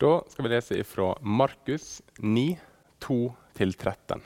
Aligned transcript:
Da 0.00 0.24
skal 0.28 0.42
vi 0.42 0.48
lese 0.48 0.84
fra 0.84 1.18
Markus 1.20 2.02
9, 2.16 2.58
2-13. 3.00 4.20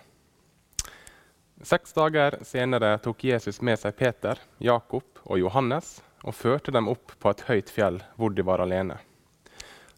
Seks 1.62 1.92
dager 1.92 2.36
senere 2.42 2.98
tok 3.02 3.24
Jesus 3.24 3.58
med 3.60 3.80
seg 3.82 3.96
Peter, 3.98 4.38
Jakob 4.62 5.18
og 5.24 5.40
Johannes 5.40 5.96
og 6.22 6.36
førte 6.38 6.70
dem 6.70 6.86
opp 6.92 7.16
på 7.18 7.32
et 7.32 7.42
høyt 7.48 7.72
fjell 7.74 7.98
hvor 8.14 8.30
de 8.30 8.44
var 8.46 8.62
alene. 8.62 9.00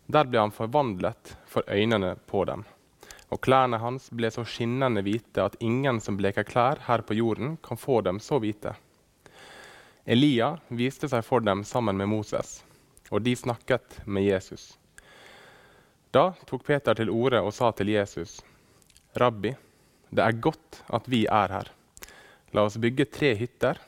Der 0.09 0.25
ble 0.25 0.47
han 0.47 0.55
forvandlet 0.57 1.35
for 1.45 1.69
øynene 1.69 2.15
på 2.25 2.47
dem, 2.49 2.65
og 3.29 3.43
klærne 3.45 3.77
hans 3.85 4.09
ble 4.09 4.33
så 4.33 4.47
skinnende 4.49 5.05
hvite 5.05 5.45
at 5.45 5.61
ingen 5.61 6.01
som 6.01 6.17
bleker 6.17 6.49
klær 6.49 6.81
her 6.89 7.05
på 7.05 7.19
jorden, 7.21 7.59
kan 7.61 7.77
få 7.77 8.01
dem 8.09 8.23
så 8.25 8.41
hvite. 8.41 8.73
Elia 10.09 10.55
viste 10.73 11.13
seg 11.13 11.29
for 11.29 11.45
dem 11.45 11.69
sammen 11.69 12.01
med 12.01 12.09
Moses, 12.17 12.63
og 13.13 13.29
de 13.29 13.37
snakket 13.37 14.01
med 14.09 14.25
Jesus. 14.25 14.71
Da 16.11 16.31
tok 16.47 16.65
Peter 16.67 16.95
til 16.95 17.11
orde 17.11 17.41
og 17.43 17.53
sa 17.55 17.73
til 17.73 17.89
Jesus, 17.89 18.41
'Rabbi, 19.17 19.55
det 20.11 20.23
er 20.23 20.41
godt 20.41 20.83
at 20.89 21.09
vi 21.09 21.27
er 21.27 21.49
her. 21.49 21.71
La 22.53 22.63
oss 22.65 22.77
bygge 22.77 23.05
tre 23.11 23.35
hytter, 23.35 23.79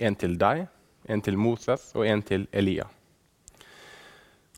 en 0.00 0.14
til 0.14 0.38
deg, 0.38 0.66
en 1.08 1.22
til 1.22 1.36
Moses 1.36 1.90
og 1.94 2.06
en 2.06 2.22
til 2.22 2.46
Elia. 2.52 2.86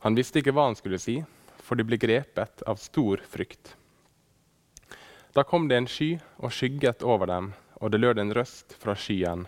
Han 0.01 0.15
visste 0.15 0.39
ikke 0.39 0.53
hva 0.55 0.69
han 0.69 0.77
skulle 0.79 1.01
si, 1.03 1.19
for 1.59 1.79
de 1.79 1.85
ble 1.87 1.99
grepet 1.99 2.63
av 2.67 2.79
stor 2.79 3.23
frykt. 3.27 3.75
Da 5.35 5.45
kom 5.45 5.69
det 5.69 5.77
en 5.79 5.89
sky 5.91 6.17
og 6.39 6.53
skygget 6.55 7.03
over 7.03 7.27
dem, 7.27 7.53
og 7.81 7.93
det 7.93 8.01
lød 8.01 8.19
en 8.19 8.35
røst 8.35 8.77
fra 8.79 8.95
skyen. 8.99 9.47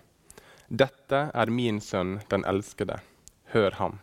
Dette 0.69 1.23
er 1.35 1.51
min 1.51 1.81
sønn, 1.83 2.21
den 2.31 2.45
elskede. 2.47 3.01
Hør 3.55 3.75
ham. 3.79 3.99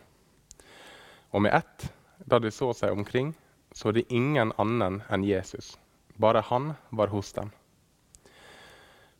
Og 1.32 1.44
med 1.44 1.54
ett, 1.56 1.88
da 2.28 2.40
de 2.40 2.50
så 2.52 2.72
seg 2.76 2.92
omkring, 2.92 3.34
så 3.78 3.92
de 3.94 4.02
ingen 4.08 4.50
annen 4.56 5.02
enn 5.08 5.24
Jesus. 5.24 5.78
Bare 6.18 6.40
han 6.40 6.72
var 6.90 7.12
hos 7.14 7.32
dem. 7.32 7.52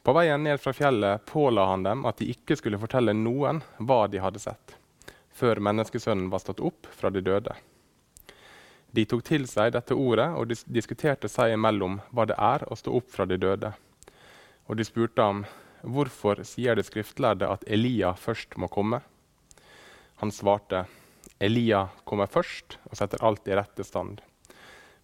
På 0.02 0.12
veien 0.16 0.42
ned 0.42 0.58
fra 0.58 0.72
fjellet 0.74 1.22
påla 1.30 1.68
han 1.70 1.84
dem 1.86 2.02
at 2.10 2.18
de 2.18 2.26
ikke 2.32 2.56
skulle 2.58 2.80
fortelle 2.82 3.14
noen 3.14 3.60
hva 3.78 4.00
de 4.10 4.18
hadde 4.18 4.42
sett, 4.42 4.74
før 5.30 5.62
menneskesønnen 5.62 6.26
var 6.32 6.42
stått 6.42 6.64
opp 6.64 6.90
fra 6.90 7.12
de 7.14 7.22
døde. 7.22 7.54
De 8.90 9.04
tok 9.06 9.22
til 9.28 9.46
seg 9.46 9.76
dette 9.76 9.94
ordet 9.94 10.26
og 10.34 10.50
dis 10.50 10.66
diskuterte 10.66 11.30
seg 11.30 11.54
imellom 11.54 12.00
hva 12.10 12.26
det 12.26 12.38
er 12.42 12.66
å 12.66 12.78
stå 12.82 12.98
opp 12.98 13.12
fra 13.14 13.28
de 13.30 13.38
døde. 13.38 13.70
Og 14.66 14.80
de 14.80 14.86
spurte 14.88 15.22
ham 15.22 15.44
hvorfor 15.86 16.42
sier 16.42 16.74
de 16.74 16.82
skriftlærde 16.82 17.46
at 17.46 17.62
Elia 17.70 18.10
først 18.18 18.58
må 18.58 18.66
komme. 18.66 19.04
Han 20.18 20.34
svarte, 20.34 20.88
Elia 21.38 21.84
kommer 22.02 22.26
først 22.26 22.80
og 22.90 22.98
setter 22.98 23.22
alt 23.22 23.46
i 23.46 23.54
rette 23.54 23.86
stand. 23.86 24.18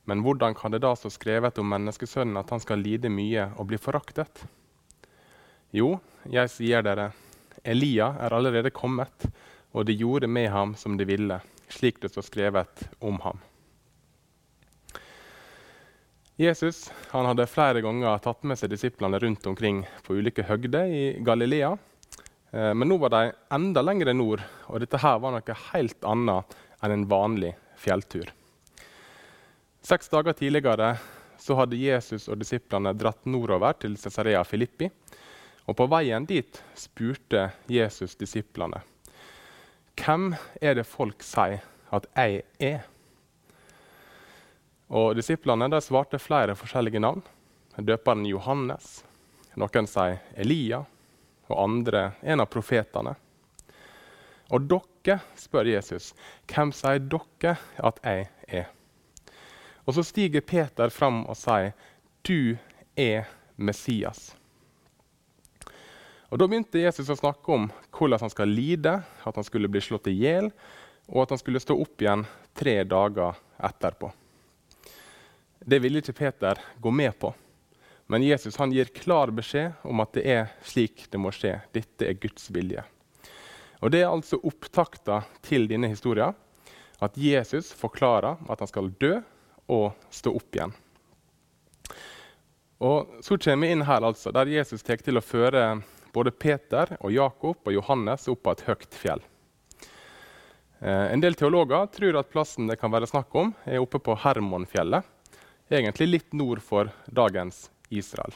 Men 0.04 0.20
hvordan 0.24 0.54
kan 0.56 0.74
det 0.74 0.82
da 0.84 0.92
stå 0.96 1.10
skrevet 1.12 1.58
om 1.60 1.70
menneskesønnen 1.72 2.36
at 2.40 2.50
han 2.52 2.60
skal 2.60 2.82
lide 2.84 3.12
mye 3.12 3.48
og 3.56 3.70
bli 3.70 3.80
foraktet? 3.80 4.44
Jo, 5.74 5.96
jeg 6.30 6.52
sier 6.52 6.84
dere, 6.84 7.08
Elia 7.64 8.12
er 8.20 8.36
allerede 8.36 8.70
kommet, 8.74 9.26
og 9.72 9.88
de 9.88 9.96
gjorde 9.96 10.28
med 10.28 10.50
ham 10.52 10.74
som 10.78 10.98
de 11.00 11.06
ville, 11.08 11.40
slik 11.72 12.02
det 12.02 12.12
står 12.12 12.28
skrevet 12.28 12.84
om 13.00 13.18
ham. 13.24 13.40
Jesus 16.36 16.88
hadde 17.14 17.46
flere 17.46 17.80
ganger 17.82 18.18
tatt 18.18 18.42
med 18.42 18.58
seg 18.58 18.72
disiplene 18.72 19.20
rundt 19.22 19.46
omkring 19.46 19.84
på 20.02 20.16
ulike 20.18 20.42
høgder 20.48 20.90
i 20.90 21.02
Galilea. 21.22 21.72
Eh, 22.50 22.72
men 22.74 22.90
nå 22.90 22.98
var 23.02 23.14
de 23.14 23.28
enda 23.54 23.84
lenger 23.86 24.10
nord, 24.14 24.42
og 24.66 24.82
dette 24.82 24.98
her 24.98 25.20
var 25.22 25.36
noe 25.36 25.60
helt 25.70 26.08
annet 26.10 26.56
enn 26.82 26.96
en 26.96 27.06
vanlig 27.10 27.54
fjelltur. 27.78 28.34
Seks 29.84 30.08
dager 30.08 30.32
tidligere 30.32 30.94
hadde 31.58 31.76
Jesus 31.76 32.30
og 32.32 32.38
disiplene 32.40 32.94
dratt 32.96 33.26
nordover 33.28 33.76
til 33.76 33.98
Cesarea 34.00 34.40
Filippi 34.48 34.88
og 35.68 35.76
På 35.76 35.86
veien 35.92 36.24
dit 36.28 36.60
spurte 36.76 37.50
Jesus 37.68 38.16
disiplene 38.16 38.80
hvem 40.00 40.32
er 40.60 40.74
det 40.78 40.86
folk 40.88 41.22
sier 41.22 41.62
at 41.94 42.06
jeg 42.16 42.42
er. 42.58 42.80
Og 44.90 45.14
Disiplene 45.16 45.80
svarte 45.80 46.18
flere 46.18 46.56
forskjellige 46.58 47.00
navn. 47.00 47.22
Døperen 47.78 48.24
Johannes. 48.26 49.04
Noen 49.54 49.86
sier 49.86 50.18
Elia, 50.34 50.80
og 51.46 51.60
andre 51.62 52.08
en 52.22 52.42
av 52.42 52.50
profetene. 52.50 53.14
Og 54.50 54.66
dere, 54.70 55.20
spør 55.38 55.70
Jesus, 55.70 56.12
hvem 56.50 56.72
sier 56.74 56.98
dere 56.98 57.54
at 57.78 58.02
jeg 58.02 58.26
er? 58.48 58.72
Og 59.84 59.94
Så 59.94 60.04
stiger 60.04 60.40
Peter 60.40 60.88
fram 60.88 61.24
og 61.28 61.36
sier, 61.36 61.74
du 62.24 62.56
er 62.96 63.28
Messias. 63.56 64.32
Og 66.32 66.38
Da 66.38 66.48
begynte 66.48 66.80
Jesus 66.80 67.10
å 67.12 67.18
snakke 67.18 67.52
om 67.52 67.68
hvordan 67.94 68.24
han 68.24 68.32
skal 68.32 68.50
lide, 68.50 68.96
at 69.04 69.36
han 69.36 69.44
skulle 69.46 69.68
bli 69.70 69.82
slått 69.84 70.08
i 70.10 70.16
hjel, 70.18 70.48
og 71.06 71.22
at 71.22 71.34
han 71.34 71.38
skulle 71.38 71.60
stå 71.62 71.76
opp 71.78 72.02
igjen 72.02 72.24
tre 72.56 72.80
dager 72.88 73.36
etterpå. 73.60 74.10
Det 75.60 75.78
ville 75.78 76.00
ikke 76.00 76.16
Peter 76.16 76.58
gå 76.80 76.90
med 76.90 77.14
på, 77.20 77.30
men 78.06 78.24
Jesus 78.24 78.56
han 78.60 78.72
gir 78.72 78.90
klar 78.92 79.30
beskjed 79.32 79.78
om 79.86 80.02
at 80.02 80.16
det 80.16 80.24
er 80.28 80.50
slik 80.64 81.06
det 81.12 81.20
må 81.20 81.30
skje. 81.32 81.54
Dette 81.72 82.08
er 82.08 82.18
Guds 82.20 82.50
vilje. 82.52 82.82
Og 83.80 83.90
Det 83.92 84.00
er 84.00 84.10
altså 84.10 84.40
opptakta 84.40 85.22
til 85.44 85.68
denne 85.68 85.88
historien, 85.92 86.34
at 87.00 87.16
Jesus 87.20 87.72
forklarer 87.72 88.40
at 88.48 88.60
han 88.60 88.70
skal 88.70 88.90
dø 89.00 89.18
og 89.70 89.92
stå 90.10 90.32
opp 90.36 90.56
igjen. 90.56 90.74
Og 92.84 93.20
Så 93.24 93.38
kommer 93.38 93.66
vi 93.66 93.72
inn 93.72 93.84
her 93.86 94.04
altså, 94.04 94.32
der 94.34 94.50
Jesus 94.50 94.82
tar 94.82 95.00
til 95.00 95.16
å 95.16 95.24
føre 95.24 95.82
både 96.14 96.30
Peter, 96.30 96.96
og 97.00 97.12
Jakob 97.12 97.64
og 97.64 97.74
Johannes 97.74 98.28
opp 98.30 98.44
på 98.44 98.52
et 98.54 98.64
høyt 98.68 98.94
fjell. 98.94 99.22
Eh, 100.78 101.06
en 101.14 101.22
del 101.22 101.34
teologer 101.38 101.88
tror 101.94 102.20
at 102.20 102.30
plassen 102.30 102.68
det 102.70 102.78
kan 102.80 102.92
være 102.92 103.08
snakk 103.10 103.34
om, 103.34 103.54
er 103.64 103.82
oppe 103.82 103.98
på 103.98 104.16
Hermonfjellet. 104.22 105.06
Egentlig 105.72 106.10
litt 106.10 106.36
nord 106.36 106.60
for 106.62 106.90
dagens 107.06 107.70
Israel, 107.88 108.34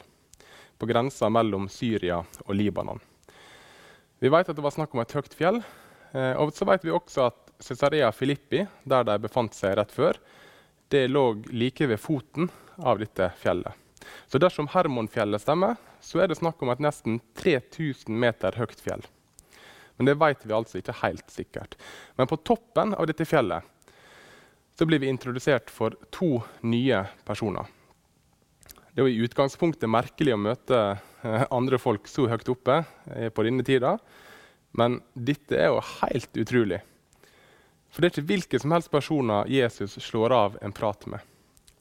på 0.81 0.89
grensa 0.89 1.29
mellom 1.29 1.69
Syria 1.69 2.23
og 2.47 2.55
Libanon. 2.57 2.99
Vi 4.19 4.31
vet 4.33 4.49
at 4.49 4.57
det 4.57 4.65
var 4.65 4.73
snakk 4.75 4.95
om 4.95 5.03
et 5.03 5.13
høyt 5.15 5.35
fjell. 5.37 5.61
Eh, 6.11 6.33
og 6.41 6.51
så 6.57 6.65
vet 6.67 6.83
vi 6.83 6.95
også 6.95 7.29
at 7.29 7.53
Cesarea 7.63 8.09
Filippi, 8.15 8.65
der 8.83 9.05
de 9.07 9.19
befant 9.21 9.55
seg 9.55 9.77
rett 9.77 9.93
før, 9.93 10.17
det 10.89 11.07
lå 11.11 11.25
like 11.53 11.87
ved 11.87 11.99
foten 12.01 12.49
av 12.77 12.99
dette 12.99 13.31
fjellet. 13.41 13.73
Så 14.27 14.39
dersom 14.41 14.69
Hermonfjellet 14.73 15.43
stemmer, 15.43 15.77
så 16.01 16.23
er 16.23 16.29
det 16.31 16.39
snakk 16.39 16.61
om 16.63 16.71
et 16.73 16.81
nesten 16.83 17.19
3000 17.37 18.15
meter 18.15 18.55
høyt 18.57 18.79
fjell. 18.81 19.03
Men 19.99 20.07
det 20.07 20.19
vet 20.21 20.45
vi 20.47 20.55
altså 20.55 20.79
ikke 20.79 20.95
helt 21.01 21.27
sikkert. 21.33 21.75
Men 22.15 22.29
på 22.31 22.39
toppen 22.47 22.95
av 22.95 23.09
dette 23.09 23.27
fjellet 23.27 23.65
så 24.79 24.87
blir 24.87 25.01
vi 25.03 25.09
introdusert 25.11 25.67
for 25.73 25.97
to 26.15 26.37
nye 26.63 27.01
personer. 27.27 27.67
Det 28.95 29.03
er 29.03 29.09
i 29.11 29.25
utgangspunktet 29.25 29.91
merkelig 29.91 30.33
å 30.33 30.39
møte 30.39 30.77
eh, 30.79 31.43
andre 31.51 31.77
folk 31.79 32.07
så 32.07 32.29
høyt 32.31 32.47
oppe 32.51 32.81
eh, 33.11 33.27
på 33.27 33.43
denne 33.45 33.65
tida, 33.67 33.97
men 34.79 35.01
dette 35.13 35.57
er 35.59 35.73
jo 35.73 35.83
helt 35.99 36.39
utrolig. 36.39 36.79
For 37.89 38.01
det 38.01 38.09
er 38.09 38.13
ikke 38.13 38.29
hvilke 38.29 38.61
som 38.61 38.73
helst 38.75 38.91
personer 38.93 39.49
Jesus 39.49 39.97
slår 40.03 40.35
av 40.35 40.57
en 40.61 40.75
prat 40.75 41.05
med. 41.09 41.25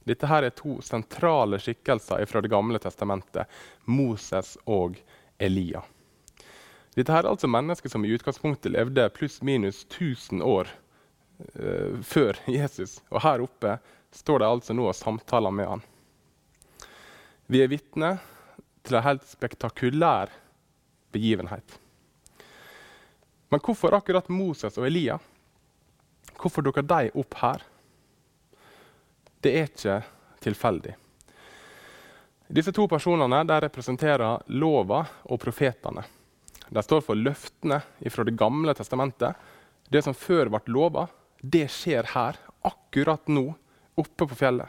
Dette 0.08 0.28
her 0.30 0.46
er 0.46 0.56
to 0.56 0.78
sentrale 0.84 1.58
skikkelser 1.60 2.24
fra 2.26 2.40
Det 2.40 2.48
gamle 2.48 2.80
testamentet. 2.80 3.44
Moses 3.84 4.56
og 4.64 4.96
Elia. 5.38 5.82
Dette 6.96 7.12
her 7.12 7.26
er 7.26 7.30
altså 7.30 7.50
mennesker 7.50 7.92
som 7.92 8.04
i 8.04 8.14
utgangspunktet 8.16 8.72
levde 8.72 9.04
pluss-minus 9.14 9.84
1000 9.84 10.42
år 10.42 10.70
uh, 11.54 12.00
før 12.02 12.40
Jesus. 12.48 12.98
Og 13.12 13.22
her 13.22 13.44
oppe 13.44 13.76
står 14.16 14.40
de 14.40 14.48
altså 14.48 14.74
nå 14.74 14.88
og 14.88 14.96
samtaler 14.96 15.54
med 15.54 15.68
han. 15.76 15.84
Vi 17.46 17.60
er 17.62 17.70
vitne 17.70 18.16
til 18.84 18.98
en 18.98 19.04
helt 19.04 19.28
spektakulær 19.28 20.32
begivenhet. 21.12 21.78
Men 23.48 23.60
hvorfor 23.64 23.94
akkurat 23.96 24.28
Moses 24.32 24.76
og 24.80 24.88
Elia? 24.88 25.18
Hvorfor 26.36 26.62
dukker 26.62 26.82
de 26.82 27.10
opp 27.14 27.38
her? 27.40 27.62
Det 29.40 29.54
er 29.54 29.68
ikke 29.70 29.98
tilfeldig. 30.42 30.94
Disse 32.48 32.72
to 32.72 32.86
personene 32.88 33.42
representerer 33.60 34.44
lova 34.56 35.02
og 35.28 35.40
profetene. 35.40 36.04
De 36.68 36.82
står 36.84 37.04
for 37.04 37.16
løftene 37.16 37.80
fra 38.10 38.24
Det 38.24 38.36
gamle 38.36 38.74
testamentet. 38.74 39.34
Det 39.88 40.02
som 40.04 40.14
før 40.14 40.50
ble 40.52 40.60
lova, 40.72 41.06
det 41.40 41.68
skjer 41.72 42.10
her, 42.14 42.36
akkurat 42.62 43.28
nå, 43.28 43.54
oppe 43.96 44.26
på 44.26 44.36
fjellet. 44.36 44.68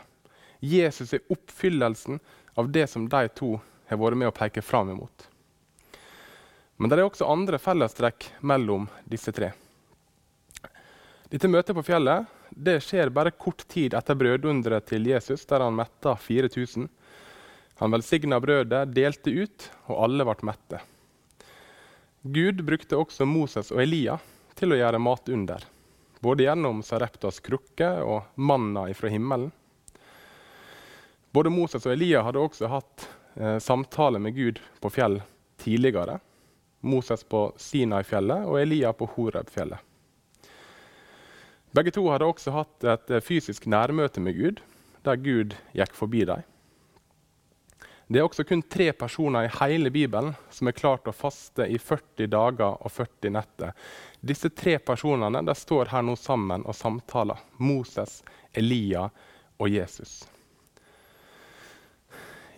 Jesus 0.60 1.14
er 1.14 1.26
oppfyllelsen 1.32 2.20
av 2.60 2.70
det 2.72 2.88
som 2.88 3.08
de 3.10 3.28
to 3.36 3.56
har 3.90 3.98
vært 4.00 4.20
med 4.20 4.30
å 4.30 4.36
peke 4.36 4.62
fram 4.62 4.92
imot. 4.92 5.28
Men 6.78 6.92
det 6.92 7.00
er 7.00 7.08
også 7.08 7.28
andre 7.28 7.60
fellestrekk 7.60 8.30
mellom 8.48 8.88
disse 9.08 9.32
tre. 9.36 9.52
Dette 11.30 11.50
møtet 11.52 11.78
på 11.78 11.86
fjellet 11.86 12.26
det 12.50 12.80
skjer 12.82 13.12
bare 13.14 13.32
kort 13.32 13.68
tid 13.70 13.94
etter 13.94 14.18
brødunderet 14.18 14.88
til 14.90 15.06
Jesus, 15.08 15.46
der 15.46 15.62
han 15.62 15.76
metta 15.78 16.16
4000. 16.18 16.88
Han 17.80 17.92
velsigna 17.94 18.40
brødet, 18.42 18.90
delte 18.94 19.32
ut, 19.32 19.68
og 19.88 20.04
alle 20.04 20.26
ble 20.28 20.50
mette. 20.50 20.80
Gud 22.22 22.64
brukte 22.66 22.98
også 23.00 23.28
Moses 23.30 23.70
og 23.72 23.84
Elia 23.84 24.18
til 24.60 24.74
å 24.74 24.80
gjøre 24.80 25.00
matunder, 25.00 25.64
både 26.20 26.50
gjennom 26.50 26.82
Sareptas 26.84 27.40
krukke 27.40 27.94
og 28.04 28.34
manna 28.36 28.90
ifra 28.92 29.12
himmelen. 29.14 29.54
Både 31.32 31.54
Moses 31.54 31.86
og 31.86 31.94
Elia 31.94 32.26
hadde 32.26 32.42
også 32.42 32.68
hatt 32.74 33.06
eh, 33.38 33.60
samtale 33.62 34.20
med 34.20 34.36
Gud 34.36 34.60
på 34.82 34.92
fjell 34.92 35.22
tidligere. 35.62 36.18
Moses 36.82 37.24
på 37.24 37.52
Sinai-fjellet 37.62 38.50
og 38.50 38.58
Elia 38.60 38.92
på 38.98 39.08
Horeb-fjellet. 39.14 39.89
Begge 41.72 41.92
to 41.94 42.06
hadde 42.10 42.26
også 42.26 42.54
hatt 42.56 42.86
et 42.96 43.12
eh, 43.14 43.22
fysisk 43.22 43.68
nærmøte 43.70 44.22
med 44.24 44.38
Gud, 44.38 44.62
der 45.06 45.20
Gud 45.22 45.54
gikk 45.78 45.94
forbi 45.98 46.24
dem. 46.26 46.42
Det 48.10 48.18
er 48.18 48.26
også 48.26 48.42
kun 48.44 48.64
tre 48.66 48.88
personer 48.98 49.46
i 49.46 49.52
hele 49.60 49.92
Bibelen 49.94 50.32
som 50.50 50.68
er 50.68 50.74
klart 50.74 51.06
å 51.06 51.14
faste 51.14 51.68
i 51.70 51.78
40 51.78 52.32
dager 52.34 52.80
og 52.82 52.90
40 52.90 53.36
netter. 53.36 53.76
Disse 54.18 54.50
tre 54.50 54.80
personene 54.82 55.44
de 55.46 55.54
står 55.54 55.92
her 55.94 56.02
nå 56.08 56.16
sammen 56.18 56.66
og 56.66 56.74
samtaler. 56.74 57.38
Moses, 57.62 58.24
Elia 58.50 59.06
og 59.62 59.70
Jesus. 59.70 60.24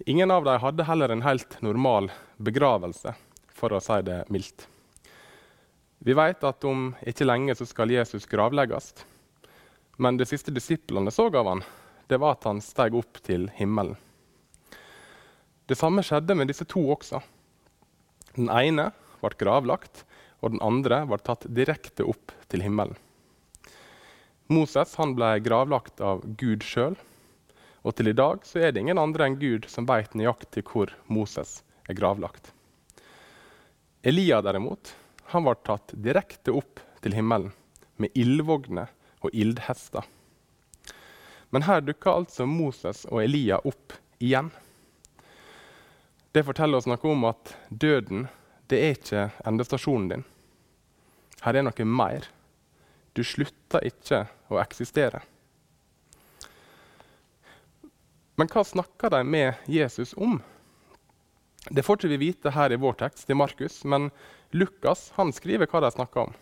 Ingen 0.07 0.31
av 0.31 0.47
dem 0.47 0.63
hadde 0.63 0.87
heller 0.87 1.11
en 1.11 1.27
helt 1.27 1.59
normal 1.61 2.07
begravelse, 2.39 3.11
for 3.51 3.75
å 3.75 3.83
si 3.83 3.99
det 4.07 4.23
mildt. 4.31 4.69
Vi 6.03 6.13
vet 6.17 6.43
at 6.43 6.65
om 6.65 6.95
ikke 7.05 7.27
lenge 7.27 7.53
så 7.53 7.67
skal 7.69 7.91
Jesus 7.93 8.25
gravlegges. 8.25 8.93
Men 10.01 10.17
det 10.17 10.25
siste 10.31 10.49
disiplene 10.53 11.11
så 11.13 11.27
av 11.29 11.45
han, 11.45 11.61
det 12.09 12.17
var 12.17 12.39
at 12.39 12.47
han 12.49 12.61
steg 12.65 12.95
opp 12.97 13.19
til 13.21 13.45
himmelen. 13.53 13.93
Det 15.69 15.77
samme 15.77 16.01
skjedde 16.01 16.33
med 16.35 16.49
disse 16.49 16.65
to 16.65 16.81
også. 16.95 17.21
Den 18.33 18.49
ene 18.49 18.87
ble 19.21 19.29
gravlagt, 19.37 20.01
og 20.41 20.55
den 20.55 20.63
andre 20.65 21.03
ble 21.05 21.19
tatt 21.21 21.45
direkte 21.53 22.07
opp 22.09 22.33
til 22.49 22.65
himmelen. 22.65 22.97
Moses 24.51 24.97
ble 24.97 25.29
gravlagt 25.45 26.01
av 26.01 26.25
Gud 26.41 26.65
sjøl, 26.65 26.97
og 27.85 27.95
til 27.95 28.09
i 28.09 28.17
dag 28.17 28.41
er 28.57 28.73
det 28.73 28.81
ingen 28.81 28.99
andre 28.99 29.29
enn 29.29 29.37
Gud 29.39 29.69
som 29.69 29.85
veit 29.85 30.17
nøyaktig 30.17 30.65
hvor 30.73 30.91
Moses 31.07 31.61
er 31.87 31.95
gravlagt. 31.95 32.51
Elia 34.01 34.41
derimot, 34.41 34.95
han 35.31 35.43
var 35.47 35.55
tatt 35.63 35.93
direkte 35.93 36.51
opp 36.51 36.81
til 37.01 37.15
himmelen 37.15 37.53
med 38.01 38.11
ildvogner 38.19 38.91
og 39.21 39.31
ildhester. 39.31 40.03
Men 41.51 41.65
her 41.67 41.81
dukker 41.83 42.21
altså 42.21 42.47
Moses 42.47 43.05
og 43.07 43.23
Elia 43.23 43.59
opp 43.67 43.95
igjen. 44.19 44.51
Det 46.31 46.43
forteller 46.47 46.79
oss 46.79 46.87
noe 46.87 47.11
om 47.11 47.25
at 47.27 47.55
døden 47.69 48.27
det 48.71 48.79
er 48.79 48.95
ikke 48.95 49.25
endestasjonen 49.47 50.11
din. 50.11 50.27
Her 51.43 51.59
er 51.59 51.67
noe 51.67 51.87
mer. 51.87 52.27
Du 53.15 53.23
slutter 53.27 53.83
ikke 53.87 54.25
å 54.51 54.59
eksistere. 54.61 55.23
Men 58.39 58.51
hva 58.51 58.63
snakker 58.67 59.11
de 59.11 59.23
med 59.27 59.67
Jesus 59.67 60.15
om? 60.15 60.39
Det 61.69 61.83
får 61.83 61.99
ikke 61.99 62.13
vi 62.15 62.17
vite 62.17 62.53
her 62.55 62.73
i 62.73 62.79
vår 62.81 62.97
tekst, 63.03 63.27
til 63.27 63.37
Markus, 63.37 63.83
men 63.85 64.09
Lukas 64.51 65.11
han 65.15 65.33
skriver 65.35 65.69
hva 65.69 65.83
de 65.83 65.91
snakker 65.93 66.25
om. 66.25 66.33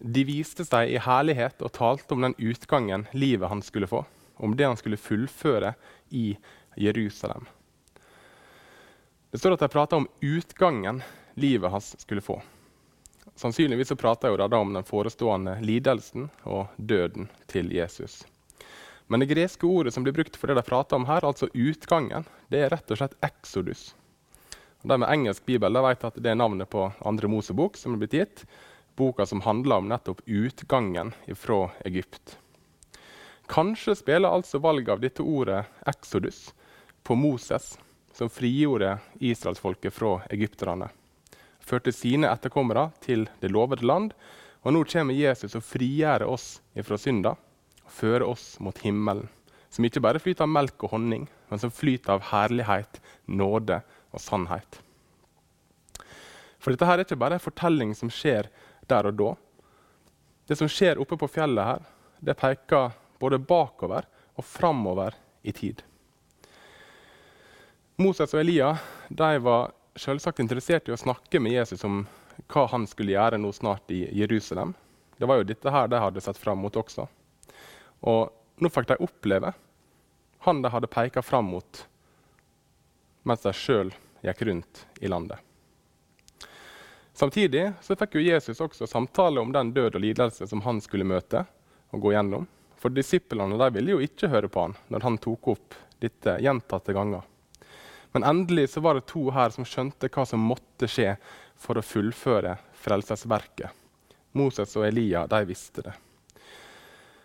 De 0.00 0.22
viste 0.24 0.64
seg 0.64 0.92
i 0.94 1.00
herlighet 1.02 1.60
og 1.60 1.74
talte 1.76 2.14
om 2.14 2.24
den 2.24 2.36
utgangen 2.38 3.08
livet 3.12 3.50
han 3.50 3.60
skulle 3.62 3.90
få, 3.90 4.04
om 4.40 4.54
det 4.56 4.68
han 4.68 4.78
skulle 4.80 5.00
fullføre 5.00 5.74
i 6.08 6.38
Jerusalem. 6.80 7.44
Det 9.30 9.38
står 9.38 9.58
at 9.58 9.66
de 9.66 9.68
prata 9.68 9.98
om 9.98 10.08
utgangen 10.20 11.02
livet 11.34 11.70
hans 11.70 11.92
skulle 12.00 12.24
få. 12.24 12.40
Sannsynligvis 13.34 13.88
så 13.88 13.96
prater 13.96 14.36
de 14.36 14.56
om 14.56 14.72
den 14.74 14.84
forestående 14.84 15.58
lidelsen 15.60 16.30
og 16.42 16.66
døden 16.76 17.28
til 17.46 17.70
Jesus. 17.72 18.22
Men 19.10 19.20
det 19.20 19.26
greske 19.26 19.66
ordet 19.66 19.90
som 19.94 20.04
blir 20.06 20.14
brukt 20.14 20.36
for 20.38 20.46
det 20.46 20.54
de 20.54 20.62
prater 20.62 20.94
om 20.96 21.08
her, 21.08 21.24
altså 21.26 21.48
utgangen, 21.50 22.28
det 22.46 22.60
er 22.62 22.68
rett 22.70 22.92
og 22.94 23.00
slett 23.00 23.16
exodus. 23.26 23.88
Og 24.84 24.92
de 24.92 24.98
med 25.02 25.10
engelsk 25.10 25.42
bibel 25.50 25.74
de 25.74 25.82
vet 25.82 26.06
at 26.06 26.20
det 26.22 26.30
er 26.30 26.38
navnet 26.38 26.70
på 26.70 26.84
andre 27.02 27.30
Mosebok 27.32 27.74
som 27.76 27.96
er 27.96 28.04
blitt 28.04 28.14
gitt 28.14 28.44
boka 29.00 29.26
som 29.26 29.42
handler 29.42 29.82
om 29.82 29.90
nettopp 29.90 30.22
utgangen 30.30 31.10
fra 31.34 31.58
Egypt. 31.90 32.36
Kanskje 33.50 33.96
spiller 33.98 34.30
altså 34.30 34.62
valget 34.62 34.94
av 34.94 35.02
dette 35.02 35.26
ordet 35.26 35.64
Exodus 35.90 36.52
på 37.02 37.18
Moses, 37.18 37.72
som 38.14 38.30
frigjorde 38.30 38.98
israelsfolket 39.18 39.94
fra 39.94 40.20
egypterne. 40.30 40.86
Førte 41.58 41.90
sine 41.90 42.30
etterkommere 42.30 42.92
til 43.02 43.26
det 43.42 43.50
lovede 43.50 43.86
land. 43.86 44.14
Og 44.62 44.76
nå 44.76 44.86
kommer 44.86 45.18
Jesus 45.18 45.56
og 45.58 45.66
frigjør 45.66 46.28
oss 46.30 46.60
fra 46.84 46.98
synda 47.00 47.34
og 47.90 47.96
fører 47.98 48.26
oss 48.26 48.54
mot 48.62 48.78
himmelen. 48.84 49.26
Som 49.70 49.86
ikke 49.86 50.02
bare 50.02 50.22
flyter 50.22 50.46
av 50.46 50.50
melk 50.50 50.82
og 50.86 50.94
honning, 50.94 51.26
men 51.50 51.58
som 51.58 51.70
flyter 51.74 52.16
av 52.16 52.24
herlighet, 52.30 53.00
nåde 53.26 53.80
og 54.10 54.22
sannhet. 54.22 54.80
For 56.60 56.74
dette 56.74 56.86
her 56.86 56.98
er 56.98 57.06
ikke 57.06 57.18
bare 57.18 57.38
en 57.38 57.42
fortelling 57.42 57.94
som 57.96 58.10
skjer 58.12 58.50
der 58.90 59.08
og 59.10 59.16
da. 59.18 59.30
Det 60.46 60.58
som 60.58 60.70
skjer 60.70 60.98
oppe 61.00 61.18
på 61.18 61.30
fjellet 61.30 61.66
her, 61.66 61.84
det 62.20 62.36
peker 62.38 62.94
både 63.22 63.38
bakover 63.38 64.06
og 64.36 64.44
framover 64.44 65.14
i 65.42 65.54
tid. 65.56 65.82
Moses 68.00 68.34
og 68.34 68.42
Elia 68.42 68.74
de 69.08 69.30
var 69.44 69.72
selvsagt 69.98 70.40
interessert 70.42 70.88
i 70.88 70.94
å 70.94 71.00
snakke 71.00 71.40
med 71.42 71.54
Jesus 71.54 71.84
om 71.84 72.04
hva 72.50 72.66
han 72.72 72.86
skulle 72.88 73.14
gjøre 73.14 73.40
nå 73.40 73.52
snart 73.52 73.90
i 73.92 74.02
Jerusalem. 74.16 74.74
Det 75.20 75.28
var 75.28 75.40
jo 75.40 75.48
dette 75.48 75.72
her 75.72 75.88
de 75.88 76.00
hadde 76.00 76.22
sett 76.24 76.38
fram 76.40 76.62
mot 76.64 76.76
også. 76.76 77.06
Og 78.00 78.30
nå 78.60 78.70
fikk 78.72 78.92
de 78.92 79.00
oppleve 79.04 79.52
han 80.40 80.62
de 80.62 80.70
hadde 80.72 80.88
peka 80.88 81.22
fram 81.22 81.50
mot 81.52 81.86
mens 83.28 83.42
de 83.44 83.52
sjøl 83.52 83.90
gikk 84.24 84.42
rundt 84.48 84.86
i 85.04 85.08
landet. 85.12 85.38
Samtidig 87.12 87.66
så 87.84 87.96
fikk 88.00 88.16
jo 88.16 88.22
Jesus 88.24 88.62
også 88.64 88.86
samtale 88.88 89.42
om 89.42 89.52
den 89.52 89.74
død 89.76 89.98
og 89.98 90.00
lidelse 90.00 90.48
som 90.48 90.62
han 90.64 90.80
skulle 90.80 91.04
møte 91.04 91.44
og 91.92 92.00
gå 92.00 92.14
gjennom. 92.14 92.46
For 92.80 92.88
disiplene 92.96 93.68
ville 93.74 93.92
jo 93.92 94.00
ikke 94.00 94.30
høre 94.32 94.48
på 94.48 94.64
han 94.64 94.76
når 94.88 95.04
han 95.04 95.20
tok 95.20 95.50
opp 95.52 95.76
dette 96.00 96.38
gjentatte 96.40 96.96
ganger. 96.96 97.26
Men 98.16 98.24
endelig 98.24 98.70
så 98.72 98.80
var 98.80 98.96
det 98.96 99.10
to 99.10 99.28
her 99.36 99.52
som 99.52 99.68
skjønte 99.68 100.08
hva 100.08 100.24
som 100.26 100.40
måtte 100.40 100.88
skje 100.88 101.18
for 101.60 101.76
å 101.76 101.84
fullføre 101.84 102.56
frelsesverket. 102.80 103.68
Moses 104.32 104.72
og 104.78 104.86
Elia 104.88 105.26
de 105.28 105.44
visste 105.44 105.84
det. 105.84 105.92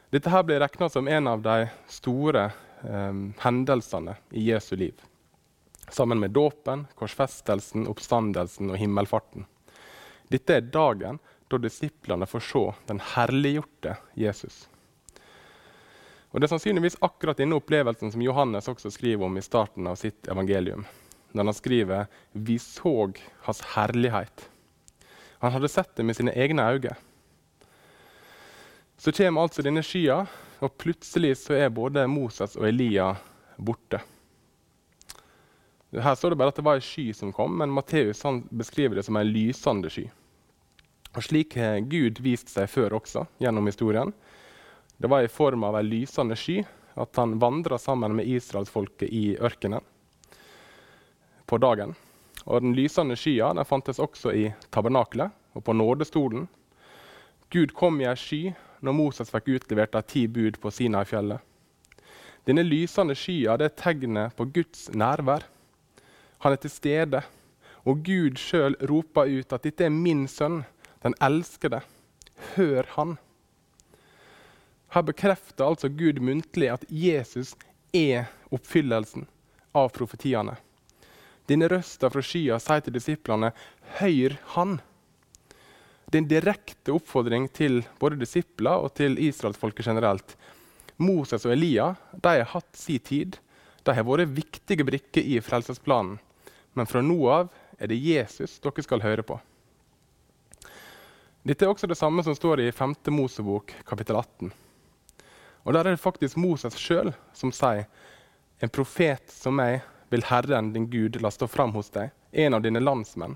Dette 0.10 0.30
her 0.30 0.44
blir 0.44 0.60
regna 0.60 0.90
som 0.90 1.08
en 1.08 1.28
av 1.28 1.42
de 1.42 1.68
store 1.88 2.46
eh, 2.84 3.14
hendelsene 3.40 4.16
i 4.32 4.46
Jesu 4.52 4.76
liv. 4.76 5.02
Sammen 5.90 6.20
med 6.20 6.32
dåpen, 6.32 6.88
korsfestelsen, 6.96 7.88
oppstandelsen 7.88 8.70
og 8.72 8.78
himmelfarten. 8.78 9.46
Dette 10.30 10.58
er 10.58 10.70
dagen 10.74 11.20
da 11.48 11.58
disiplene 11.62 12.26
får 12.26 12.40
se 12.40 12.64
den 12.90 13.02
herliggjorte 13.14 13.98
Jesus. 14.18 14.66
Og 16.36 16.42
Det 16.42 16.50
er 16.50 16.56
sannsynligvis 16.56 16.98
akkurat 17.06 17.38
denne 17.40 17.56
opplevelsen 17.56 18.12
som 18.12 18.24
Johannes 18.26 18.68
også 18.68 18.90
skriver 18.92 19.24
om 19.24 19.38
i 19.38 19.44
starten 19.46 19.88
av 19.88 19.96
sitt 19.96 20.28
evangelium. 20.28 20.86
Når 21.32 21.46
han 21.46 21.54
skriver 21.54 22.08
'Vi 22.34 22.60
såg 22.60 23.22
hans 23.42 23.62
herlighet'. 23.62 24.50
Han 25.40 25.52
hadde 25.52 25.70
sett 25.70 25.96
det 25.96 26.04
med 26.04 26.16
sine 26.16 26.32
egne 26.32 26.64
øyne. 26.72 26.96
Så 28.98 29.12
kommer 29.12 29.42
altså 29.44 29.64
denne 29.66 29.84
skya, 29.84 30.22
og 30.64 30.78
plutselig 30.80 31.36
så 31.42 31.58
er 31.58 31.74
både 31.74 32.08
Moses 32.08 32.56
og 32.56 32.68
Elia 32.70 33.12
borte. 33.58 34.00
Her 35.96 36.16
står 36.16 36.34
det 36.34 36.40
bare 36.40 36.52
at 36.52 36.60
det 36.60 36.66
var 36.66 36.80
ei 36.80 36.84
sky 36.84 37.12
som 37.16 37.32
kom, 37.36 37.58
men 37.60 37.72
Matteus 37.72 38.24
beskriver 38.52 38.96
det 38.96 39.06
som 39.08 39.16
en 39.20 39.28
lysende 39.28 39.92
sky. 39.92 40.08
Og 41.16 41.24
Slik 41.24 41.56
har 41.56 41.80
Gud 41.88 42.20
vist 42.24 42.52
seg 42.52 42.68
før 42.68 42.98
også, 42.98 43.24
gjennom 43.40 43.68
historien. 43.70 44.12
Det 44.98 45.12
var 45.12 45.24
i 45.24 45.32
form 45.32 45.64
av 45.68 45.78
ei 45.80 45.86
lysende 45.88 46.36
sky 46.40 46.62
at 46.96 47.16
han 47.20 47.38
vandra 47.40 47.78
sammen 47.80 48.16
med 48.16 48.28
israelsfolket 48.28 49.12
i 49.12 49.38
ørkenen 49.40 49.84
på 51.46 51.60
dagen. 51.60 51.96
Og 52.46 52.62
Den 52.62 52.76
lysende 52.76 53.16
skya 53.20 53.54
den 53.54 53.66
fantes 53.66 54.00
også 54.00 54.32
i 54.36 54.46
tabernakelet 54.72 55.32
og 55.56 55.64
på 55.64 55.74
nådestolen. 55.74 56.48
Gud 57.50 57.74
kom 57.74 58.02
i 58.02 58.08
ei 58.10 58.16
sky 58.20 58.42
når 58.86 58.96
Moses 58.98 59.32
fikk 59.34 59.50
utlevert 59.58 59.94
de 59.96 60.02
ti 60.06 60.26
bud 60.28 60.60
på 60.62 60.72
Sinai-fjellet. 60.72 61.42
Denne 62.46 62.64
lysende 62.66 63.16
skya 63.18 63.58
er 63.58 63.74
tegnet 63.74 64.36
på 64.38 64.46
Guds 64.54 64.88
nærvær. 64.94 65.48
Han 66.46 66.54
er 66.54 66.62
til 66.62 66.74
stede. 66.74 67.24
Og 67.86 68.02
Gud 68.06 68.38
sjøl 68.42 68.76
roper 68.90 69.30
ut 69.30 69.54
at 69.54 69.64
'dette 69.64 69.86
er 69.86 69.94
min 69.94 70.28
sønn, 70.28 70.64
den 71.04 71.14
elskede. 71.22 71.82
Hør 72.56 72.86
han.' 72.96 73.18
Her 74.94 75.02
bekrefter 75.02 75.66
altså 75.66 75.90
Gud 75.90 76.20
muntlig 76.20 76.70
at 76.72 76.86
Jesus 76.90 77.56
er 77.94 78.26
oppfyllelsen 78.52 79.28
av 79.76 79.90
profetiene. 79.90 80.56
Denne 81.50 81.68
røsta 81.70 82.10
fra 82.10 82.24
skya 82.26 82.58
sier 82.60 82.82
til 82.82 82.94
disiplene 82.94 83.52
'Høyr 84.00 84.38
Han'. 84.56 84.80
Det 86.16 86.20
er 86.20 86.24
en 86.24 86.30
direkte 86.32 86.94
oppfordring 86.96 87.50
til 87.52 87.82
både 88.00 88.16
disipler 88.16 88.86
og 88.86 88.94
til 88.96 89.18
israelsfolket 89.20 89.90
generelt. 89.90 90.38
Moses 90.96 91.44
og 91.44 91.52
Elia 91.52 91.90
de 92.14 92.32
har 92.38 92.48
hatt 92.54 92.80
sin 92.80 93.04
tid. 93.04 93.36
De 93.84 93.92
har 93.92 94.08
vært 94.08 94.32
viktige 94.32 94.88
brikker 94.88 95.28
i 95.28 95.42
frelsesplanen. 95.44 96.16
Men 96.72 96.88
fra 96.88 97.04
nå 97.04 97.20
av 97.28 97.52
er 97.76 97.92
det 97.92 98.00
Jesus 98.00 98.56
dere 98.64 98.88
skal 98.88 99.04
høre 99.04 99.28
på. 99.28 99.42
Dette 101.44 101.68
er 101.68 101.76
også 101.76 101.92
det 101.92 102.00
samme 102.00 102.24
som 102.24 102.40
står 102.40 102.64
i 102.64 102.72
5. 102.72 102.96
Mosebok 103.12 103.76
kapittel 103.84 104.16
18. 104.16 104.56
Og 105.68 105.74
Der 105.74 105.84
er 105.84 105.98
det 105.98 106.06
faktisk 106.08 106.40
Moses 106.40 106.80
sjøl 106.80 107.12
som 107.36 107.52
sier 107.52 107.90
en 108.64 108.72
profet 108.72 109.36
som 109.36 109.60
meg 109.60 109.82
vil 110.16 110.24
Herren 110.32 110.72
din 110.72 110.88
Gud 110.88 111.20
la 111.20 111.28
stå 111.28 111.52
fram 111.52 111.76
hos 111.76 111.92
deg, 111.92 112.16
en 112.32 112.56
av 112.56 112.64
dine 112.64 112.80
landsmenn. 112.80 113.36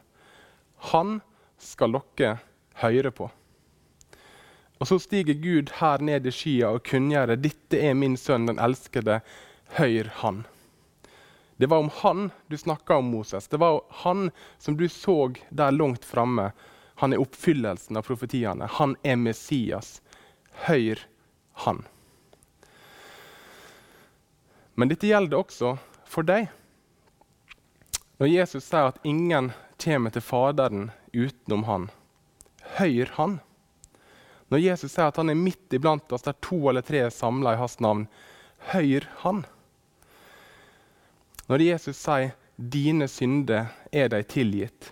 Han 0.96 1.20
skal 1.60 2.00
dere 2.00 2.38
høre 2.82 3.12
på. 3.12 3.30
Og 4.80 4.88
Så 4.88 5.00
stiger 5.00 5.34
Gud 5.34 5.72
her 5.82 6.00
ned 6.00 6.26
i 6.26 6.32
skya 6.32 6.72
og 6.72 6.86
kunngjør 6.88 7.36
dette 7.36 7.82
er 7.84 7.98
min 8.00 8.16
sønn, 8.18 8.48
den 8.48 8.62
elskede. 8.64 9.20
Hør 9.76 10.08
han. 10.22 10.46
Det 11.60 11.68
var 11.68 11.84
om 11.84 11.90
han 12.02 12.32
du 12.48 12.58
snakka 12.58 12.96
om, 12.96 13.12
Moses. 13.12 13.48
Det 13.48 13.60
var 13.60 13.82
han 13.90 14.32
som 14.58 14.78
du 14.78 14.88
så 14.90 15.34
der 15.50 15.72
langt 15.72 16.06
framme. 16.06 16.52
Han 16.96 17.14
er 17.14 17.20
oppfyllelsen 17.20 18.00
av 18.00 18.08
profetiene. 18.08 18.68
Han 18.72 18.96
er 19.04 19.20
Messias. 19.20 20.02
Hør 20.64 21.04
han. 21.66 21.84
Men 24.80 24.88
dette 24.88 25.12
gjelder 25.12 25.44
også 25.44 25.76
for 26.08 26.24
deg. 26.24 26.48
Når 28.20 28.32
Jesus 28.32 28.64
sier 28.64 28.94
at 28.94 29.04
ingen 29.04 29.52
kommer 29.84 30.16
til 30.16 30.24
Faderen 30.24 30.92
utenom 31.12 31.68
han, 31.68 31.90
hør 32.80 33.14
han. 33.18 33.38
Når 34.50 34.64
Jesus 34.64 34.96
sier 34.96 35.12
at 35.12 35.20
han 35.22 35.30
er 35.30 35.38
midt 35.38 35.76
iblant 35.78 36.12
oss 36.16 36.26
der 36.26 36.38
to 36.42 36.58
eller 36.72 36.86
tre 36.86 37.04
er 37.06 37.14
samla 37.14 37.54
i 37.54 37.62
hans 37.62 37.78
navn, 37.84 38.08
høyr 38.72 39.06
han. 39.24 39.44
Når 41.50 41.66
Jesus 41.66 41.98
sier 41.98 42.34
'dine 42.58 43.08
synder 43.08 43.70
er 43.92 44.10
deg 44.10 44.28
tilgitt', 44.28 44.92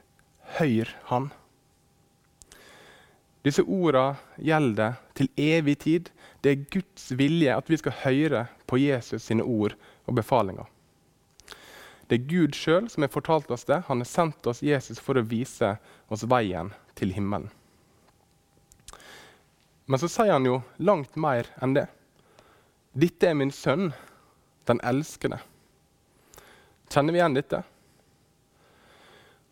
høyr 0.60 0.94
han. 1.10 1.32
Disse 3.44 3.64
ordene 3.64 4.18
gjelder 4.38 4.98
til 5.16 5.30
evig 5.38 5.78
tid. 5.80 6.10
Det 6.42 6.52
er 6.52 6.66
Guds 6.72 7.12
vilje 7.18 7.54
at 7.56 7.70
vi 7.70 7.78
skal 7.78 8.00
høre 8.04 8.48
på 8.68 8.80
Jesus 8.82 9.24
sine 9.24 9.44
ord 9.44 9.76
og 10.06 10.16
befalinger. 10.16 10.66
Det 12.08 12.20
er 12.20 12.28
Gud 12.28 12.56
sjøl 12.56 12.90
som 12.90 13.04
har 13.04 13.12
fortalt 13.12 13.52
oss 13.52 13.68
det. 13.68 13.84
Han 13.88 14.00
har 14.04 14.10
sendt 14.10 14.48
oss 14.48 14.64
Jesus 14.64 15.00
for 15.04 15.20
å 15.20 15.26
vise 15.28 15.76
oss 16.10 16.24
veien 16.24 16.72
til 16.96 17.12
himmelen. 17.16 17.50
Men 19.88 20.00
så 20.00 20.10
sier 20.12 20.34
han 20.36 20.46
jo 20.46 20.60
langt 20.84 21.16
mer 21.16 21.48
enn 21.64 21.74
det. 21.78 21.86
Dette 22.92 23.30
er 23.30 23.38
min 23.40 23.54
sønn, 23.56 23.94
den 24.68 24.82
elskede. 24.84 25.40
Kjenner 26.92 27.16
vi 27.16 27.22
igjen 27.22 27.38
dette? 27.38 27.62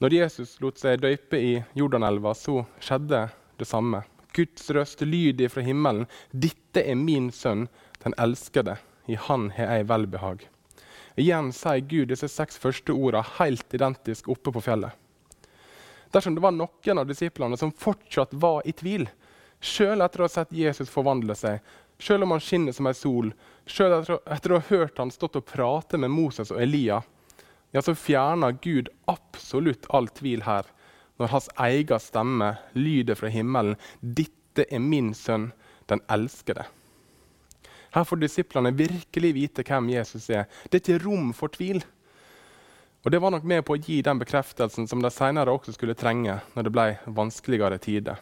Når 0.03 0.15
Jesus 0.17 0.57
lot 0.59 0.81
seg 0.81 0.99
døype 0.99 1.39
i 1.39 1.53
Jordanelva, 1.79 2.33
så 2.35 2.65
skjedde 2.83 3.29
det 3.55 3.67
samme. 3.69 4.03
Guds 4.35 4.67
røst 4.75 5.05
lyd 5.07 5.39
fra 5.51 5.63
himmelen. 5.63 6.09
Dette 6.31 6.83
er 6.83 6.99
min 6.99 7.29
sønn, 7.31 7.69
den 8.03 8.15
elskede. 8.19 8.75
I 9.07 9.15
han 9.15 9.51
har 9.55 9.71
jeg 9.77 9.87
velbehag. 9.87 10.43
Igjen 11.15 11.53
sier 11.55 11.79
Gud 11.87 12.09
disse 12.11 12.27
seks 12.27 12.59
første 12.59 12.91
ordene 12.91 13.23
helt 13.37 13.71
identisk 13.77 14.27
oppe 14.33 14.51
på 14.51 14.63
fjellet. 14.65 14.91
Dersom 16.11 16.35
det 16.35 16.43
var 16.43 16.51
noen 16.55 16.99
av 16.99 17.07
disiplene 17.07 17.55
som 17.59 17.71
fortsatt 17.71 18.35
var 18.35 18.67
i 18.67 18.75
tvil, 18.75 19.07
sjøl 19.61 20.01
etter 20.01 20.21
å 20.21 20.27
ha 20.27 20.33
sett 20.33 20.53
Jesus 20.55 20.91
forvandle 20.91 21.35
seg, 21.37 21.59
sjøl 21.99 22.25
om 22.25 22.35
han 22.35 22.43
skinner 22.43 22.75
som 22.75 22.87
ei 22.89 22.95
sol, 22.97 23.31
sjøl 23.65 23.99
etter, 23.99 24.19
etter, 24.35 24.53
å 24.53 24.61
ha 24.61 24.69
hørt 24.69 25.01
han 25.01 25.13
stått 25.13 25.37
og 25.39 25.47
prate 25.47 25.99
med 26.01 26.13
Moses 26.13 26.51
og 26.53 26.61
Elia, 26.61 27.01
ja, 27.75 27.81
så 27.81 27.95
fjerner 27.95 28.55
Gud 28.63 28.89
absolutt 29.11 29.87
all 29.91 30.07
tvil 30.07 30.45
her 30.45 30.67
når 31.19 31.31
hans 31.31 31.49
egen 31.65 31.99
stemme 31.99 32.55
lyder 32.75 33.15
fra 33.19 33.31
himmelen 33.31 33.75
'Dette 33.99 34.65
er 34.71 34.79
min 34.79 35.13
sønn, 35.13 35.51
den 35.87 36.01
elskede'. 36.07 36.67
Her 37.95 38.03
får 38.03 38.19
disiplene 38.19 38.71
virkelig 38.75 39.33
vite 39.33 39.63
hvem 39.63 39.89
Jesus 39.89 40.29
er. 40.29 40.49
Det 40.69 40.81
er 40.81 40.83
ikke 40.83 41.05
rom 41.05 41.33
for 41.33 41.47
tvil. 41.47 41.83
Og 43.05 43.11
Det 43.11 43.19
var 43.21 43.31
nok 43.31 43.43
med 43.43 43.63
på 43.65 43.75
å 43.75 43.79
gi 43.79 44.01
den 44.01 44.19
bekreftelsen 44.19 44.87
som 44.87 45.01
de 45.01 45.11
senere 45.13 45.53
også 45.53 45.75
skulle 45.75 45.95
trenge 45.95 46.39
når 46.55 46.63
det 46.63 46.71
ble 46.73 46.85
vanskeligere 47.05 47.77
tider, 47.77 48.17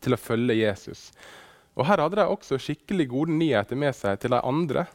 til 0.00 0.16
å 0.16 0.20
følge 0.20 0.56
Jesus. 0.58 1.10
Og 1.74 1.86
Her 1.88 2.04
hadde 2.04 2.20
de 2.20 2.26
også 2.30 2.58
skikkelig 2.60 3.08
gode 3.10 3.34
nyheter 3.34 3.78
med 3.78 3.94
seg 3.96 4.20
til 4.22 4.34
de 4.34 4.40
andre 4.40 4.86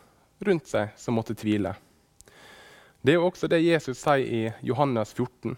rundt 0.45 0.69
seg 0.69 0.93
som 0.99 1.17
måtte 1.19 1.35
tvile. 1.35 1.73
Det 3.01 3.13
er 3.13 3.19
jo 3.19 3.27
også 3.29 3.47
det 3.51 3.61
Jesus 3.63 3.99
sier 4.01 4.23
i 4.23 4.41
Johannes 4.65 5.13
14. 5.15 5.55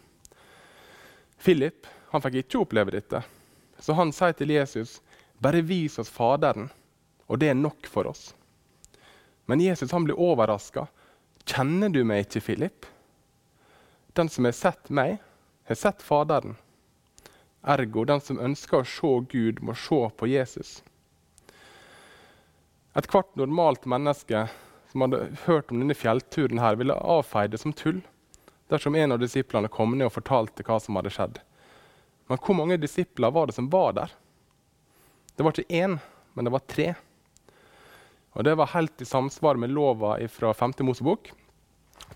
Philip 1.41 1.87
han 2.11 2.21
fikk 2.21 2.41
ikke 2.41 2.61
oppleve 2.61 2.93
dette, 2.93 3.21
så 3.79 3.95
han 3.97 4.11
sier 4.13 4.35
til 4.37 4.51
Jesus, 4.51 5.01
'Bare 5.41 5.61
vis 5.61 5.97
oss 5.99 6.09
Faderen, 6.09 6.69
og 7.27 7.39
det 7.39 7.49
er 7.49 7.57
nok 7.57 7.87
for 7.87 8.07
oss.' 8.07 8.33
Men 9.45 9.61
Jesus 9.61 9.91
han 9.91 10.03
blir 10.03 10.19
overraska. 10.19 10.87
'Kjenner 11.45 11.89
du 11.89 12.03
meg 12.03 12.25
ikke, 12.25 12.41
Philip?' 12.41 12.85
'Den 14.13 14.29
som 14.29 14.45
har 14.45 14.51
sett 14.51 14.89
meg, 14.89 15.17
har 15.65 15.75
sett 15.75 16.01
Faderen.' 16.01 16.57
Ergo, 17.61 18.05
den 18.05 18.21
som 18.21 18.39
ønsker 18.41 18.81
å 18.81 18.87
se 18.87 19.11
Gud, 19.29 19.61
må 19.61 19.75
se 19.77 20.01
på 20.17 20.29
Jesus. 20.29 20.79
Et 22.97 23.07
hvert 23.07 23.29
normalt 23.39 23.85
menneske 23.85 24.47
som 24.91 25.05
hadde 25.05 25.29
hørt 25.45 25.71
om 25.71 25.79
denne 25.79 25.95
fjellturen, 25.95 26.59
her, 26.59 26.75
ville 26.79 26.97
avfeie 26.97 27.51
det 27.51 27.61
som 27.61 27.73
tull 27.73 28.01
dersom 28.71 28.95
en 28.95 29.11
av 29.11 29.19
disiplene 29.19 29.67
kom 29.71 29.97
ned 29.97 30.07
og 30.07 30.15
fortalte 30.15 30.63
hva 30.67 30.79
som 30.79 30.97
hadde 30.97 31.11
skjedd. 31.11 31.39
Men 32.31 32.39
hvor 32.39 32.55
mange 32.55 32.79
disipler 32.79 33.33
var 33.35 33.49
det 33.49 33.55
som 33.57 33.69
var 33.71 33.95
der? 33.97 34.13
Det 35.35 35.43
var 35.43 35.55
ikke 35.55 35.81
én, 35.83 35.97
men 36.33 36.47
det 36.47 36.53
var 36.53 36.63
tre. 36.67 36.93
Og 38.31 38.43
Det 38.47 38.55
var 38.55 38.71
helt 38.71 39.01
i 39.01 39.05
samsvar 39.05 39.59
med 39.59 39.73
lova 39.75 40.15
fra 40.31 40.53
5. 40.53 40.73
Mosebok. 40.87 41.33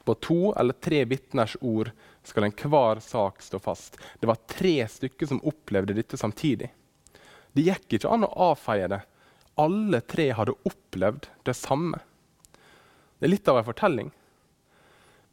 På 0.06 0.14
to 0.14 0.54
eller 0.54 0.74
tre 0.74 1.04
vitners 1.06 1.56
ord 1.62 1.92
skal 2.24 2.48
enhver 2.48 3.00
sak 3.00 3.42
stå 3.42 3.60
fast. 3.60 3.98
Det 4.20 4.28
var 4.30 4.42
tre 4.50 4.88
stykker 4.88 5.30
som 5.30 5.42
opplevde 5.46 5.96
dette 5.98 6.18
samtidig. 6.18 6.72
Det 7.54 7.64
gikk 7.66 7.98
ikke 7.98 8.12
an 8.12 8.28
å 8.28 8.34
avfeie 8.52 8.90
det. 8.92 9.02
Alle 9.56 10.02
tre 10.02 10.32
hadde 10.36 10.58
opplevd 10.68 11.30
det 11.48 11.56
samme. 11.56 12.02
Det 13.20 13.28
er 13.28 13.32
litt 13.32 13.48
av 13.48 13.62
en 13.62 13.68
fortelling. 13.68 14.12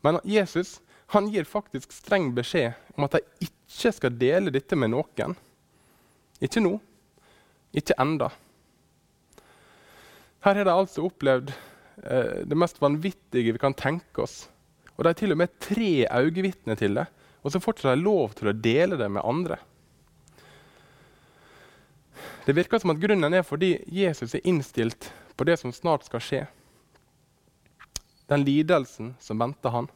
Men 0.03 0.21
Jesus 0.25 0.81
han 1.13 1.29
gir 1.29 1.45
faktisk 1.45 1.93
streng 1.93 2.31
beskjed 2.35 2.73
om 2.97 3.05
at 3.05 3.19
de 3.19 3.49
ikke 3.49 3.91
skal 3.93 4.15
dele 4.17 4.53
dette 4.55 4.79
med 4.79 4.95
noen. 4.95 5.35
Ikke 6.41 6.63
nå, 6.63 6.79
ikke 7.77 7.99
enda. 8.01 8.31
Her 10.43 10.57
har 10.59 10.67
de 10.67 10.73
altså 10.73 11.05
opplevd 11.07 11.53
eh, 12.03 12.43
det 12.47 12.59
mest 12.59 12.81
vanvittige 12.83 13.53
vi 13.53 13.61
kan 13.61 13.75
tenke 13.75 14.25
oss. 14.25 14.47
Og 14.97 15.05
de 15.05 15.13
har 15.13 15.19
til 15.19 15.35
og 15.35 15.41
med 15.41 15.59
tre 15.63 16.07
øyevitner 16.07 16.79
til 16.79 16.99
det, 17.01 17.07
og 17.43 17.53
så 17.53 17.61
fortsatt 17.63 17.97
de 17.97 18.05
lov 18.05 18.37
til 18.39 18.51
å 18.51 18.57
dele 18.57 18.99
det 19.01 19.09
med 19.11 19.25
andre. 19.25 19.59
Det 22.45 22.55
virker 22.57 22.83
som 22.83 22.93
at 22.93 23.01
grunnen 23.03 23.35
er 23.35 23.47
fordi 23.47 23.77
Jesus 23.87 24.35
er 24.35 24.47
innstilt 24.49 25.13
på 25.37 25.47
det 25.47 25.57
som 25.61 25.73
snart 25.75 26.07
skal 26.07 26.23
skje. 26.23 26.43
Den 28.31 28.45
lidelsen 28.47 29.15
som 29.23 29.39
venter 29.43 29.75
han. 29.75 29.89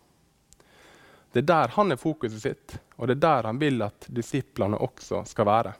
Det 1.32 1.42
er 1.42 1.48
der 1.50 1.74
han 1.74 1.92
er 1.92 2.00
fokuset 2.00 2.42
sitt, 2.42 2.76
og 2.96 3.08
det 3.08 3.18
er 3.18 3.24
der 3.26 3.50
han 3.50 3.58
vil 3.60 3.82
at 3.84 4.06
disiplene 4.08 4.78
også 4.80 5.24
skal 5.28 5.48
være. 5.48 5.74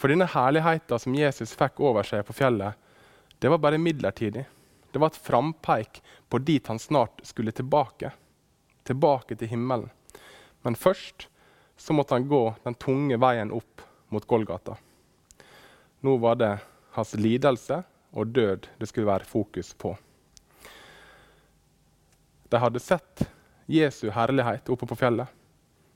For 0.00 0.12
denne 0.12 0.28
herligheten 0.30 1.00
som 1.02 1.16
Jesus 1.16 1.52
fikk 1.56 1.80
over 1.84 2.06
seg 2.06 2.22
på 2.24 2.36
fjellet, 2.36 2.76
det 3.40 3.50
var 3.52 3.60
bare 3.60 3.80
midlertidig. 3.80 4.46
Det 4.90 4.98
var 4.98 5.12
et 5.12 5.16
frampeik 5.16 6.02
på 6.28 6.38
dit 6.38 6.66
han 6.66 6.78
snart 6.78 7.20
skulle 7.22 7.52
tilbake. 7.52 8.12
Tilbake 8.84 9.36
til 9.36 9.48
himmelen. 9.48 9.90
Men 10.62 10.76
først 10.76 11.28
så 11.76 11.94
måtte 11.96 12.14
han 12.14 12.28
gå 12.28 12.42
den 12.64 12.74
tunge 12.74 13.16
veien 13.20 13.52
opp 13.54 13.82
mot 14.08 14.26
Golgata. 14.26 14.76
Nå 16.00 16.16
var 16.16 16.36
det 16.40 16.52
hans 16.96 17.14
lidelse 17.14 17.82
og 18.10 18.32
død 18.34 18.68
det 18.78 18.88
skulle 18.88 19.08
være 19.08 19.28
fokus 19.28 19.72
på. 19.74 19.94
De 22.50 22.58
hadde 22.58 22.82
sett 22.82 23.28
Jesu 23.70 24.08
herlighet 24.10 24.68
oppe 24.72 24.88
på 24.90 24.98
fjellet. 24.98 25.28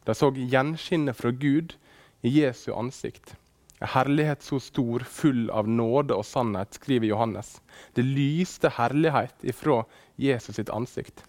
De 0.04 0.14
så 0.14 0.30
gjenskinnet 0.30 1.16
fra 1.18 1.32
Gud 1.34 1.74
i 2.22 2.30
Jesu 2.38 2.70
ansikt. 2.76 3.34
En 3.82 3.90
herlighet 3.90 4.42
så 4.42 4.60
stor, 4.62 5.02
full 5.02 5.48
av 5.50 5.68
nåde 5.68 6.14
og 6.14 6.26
sannhet, 6.26 6.76
skriver 6.78 7.10
Johannes. 7.10 7.56
Det 7.96 8.04
lyste 8.06 8.70
herlighet 8.76 9.34
ifra 9.42 9.82
Jesus 10.20 10.56
sitt 10.56 10.70
ansikt. 10.70 11.24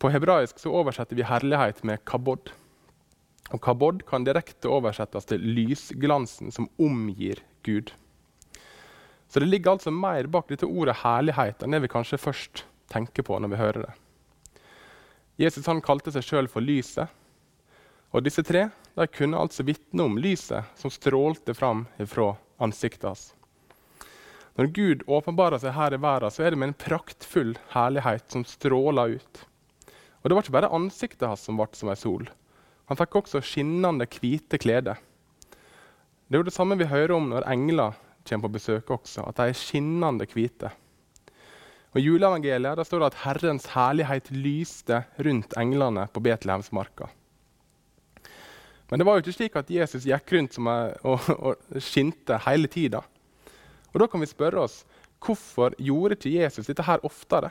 På 0.00 0.10
hebraisk 0.12 0.58
så 0.60 0.72
oversetter 0.72 1.16
vi 1.16 1.26
herlighet 1.28 1.84
med 1.84 2.02
kabod. 2.08 2.50
Og 3.52 3.60
kabod 3.62 4.02
kan 4.08 4.24
direkte 4.24 4.72
oversettes 4.72 5.28
til 5.28 5.44
lysglansen 5.44 6.52
som 6.52 6.70
omgir 6.80 7.42
Gud. 7.64 7.92
Så 9.28 9.40
det 9.40 9.48
ligger 9.50 9.74
altså 9.74 9.92
mer 9.92 10.28
bak 10.30 10.48
dette 10.48 10.68
ordet 10.68 11.00
herlighet 11.02 11.64
enn 11.64 11.76
det 11.76 11.82
vi 11.84 11.92
kanskje 11.92 12.20
først 12.20 12.64
tenker 12.92 13.26
på 13.26 13.38
når 13.40 13.52
vi 13.52 13.60
hører 13.60 13.86
det. 13.86 13.94
Jesus 15.40 15.66
han 15.66 15.82
kalte 15.82 16.12
seg 16.14 16.24
sjøl 16.24 16.48
for 16.50 16.64
lyset. 16.64 17.10
Og 18.14 18.22
disse 18.22 18.44
tre 18.46 18.68
de 18.94 19.06
kunne 19.10 19.38
altså 19.38 19.64
vitne 19.66 20.06
om 20.06 20.18
lyset 20.18 20.76
som 20.78 20.92
strålte 20.92 21.54
fram 21.54 21.86
fra 22.06 22.34
ansiktet 22.62 23.08
hans. 23.08 23.24
Når 24.54 24.70
Gud 24.70 25.02
åpenbarer 25.10 25.58
seg 25.58 25.74
her 25.74 25.96
i 25.96 25.98
verden, 25.98 26.30
så 26.30 26.44
er 26.44 26.54
det 26.54 26.60
med 26.62 26.70
en 26.70 26.78
praktfull 26.78 27.56
herlighet 27.72 28.28
som 28.30 28.44
stråler 28.46 29.16
ut. 29.18 29.40
Og 30.22 30.30
Det 30.30 30.36
var 30.36 30.46
ikke 30.46 30.56
bare 30.56 30.74
ansiktet 30.76 31.26
hans 31.26 31.42
som 31.42 31.58
ble 31.58 31.66
som 31.74 31.90
ei 31.90 31.98
sol. 31.98 32.28
Han 32.86 33.00
fikk 33.00 33.18
også 33.18 33.42
skinnende 33.42 34.06
hvite 34.06 34.60
klede. 34.62 34.94
Det 36.28 36.38
er 36.38 36.44
jo 36.44 36.46
det 36.46 36.54
samme 36.54 36.78
vi 36.78 36.88
hører 36.88 37.16
om 37.16 37.26
når 37.32 37.48
engler 37.50 37.98
kommer 38.24 38.46
på 38.46 38.54
besøk 38.56 38.94
også, 38.94 39.26
at 39.26 39.36
de 39.40 39.50
er 39.50 39.58
skinnende 39.58 40.28
hvite. 40.30 40.70
Og 41.92 42.00
I 42.00 42.06
juleevangeliet 42.06 42.86
står 42.86 43.02
det 43.02 43.10
at 43.10 43.20
Herrens 43.24 43.68
herlighet 43.74 44.30
lyste 44.34 45.02
rundt 45.18 45.58
englene 45.60 46.06
på 46.14 46.22
Betlehemsmarka. 46.24 47.10
Men 48.94 49.00
det 49.00 49.08
var 49.08 49.16
jo 49.16 49.24
ikke 49.24 49.32
slik 49.34 49.56
at 49.58 49.70
Jesus 49.74 50.04
gikk 50.06 50.28
rundt 50.36 50.56
og, 50.62 50.92
og, 51.02 51.24
og 51.34 51.80
skinte 51.82 52.36
hele 52.44 52.68
tida. 52.70 53.00
Og 53.90 53.96
da 53.98 54.06
kan 54.06 54.22
vi 54.22 54.28
spørre 54.30 54.62
oss 54.68 54.84
hvorfor 55.18 55.74
gjorde 55.82 56.14
ikke 56.14 56.36
Jesus 56.36 56.70
dette 56.70 56.86
her 56.86 57.02
oftere? 57.02 57.50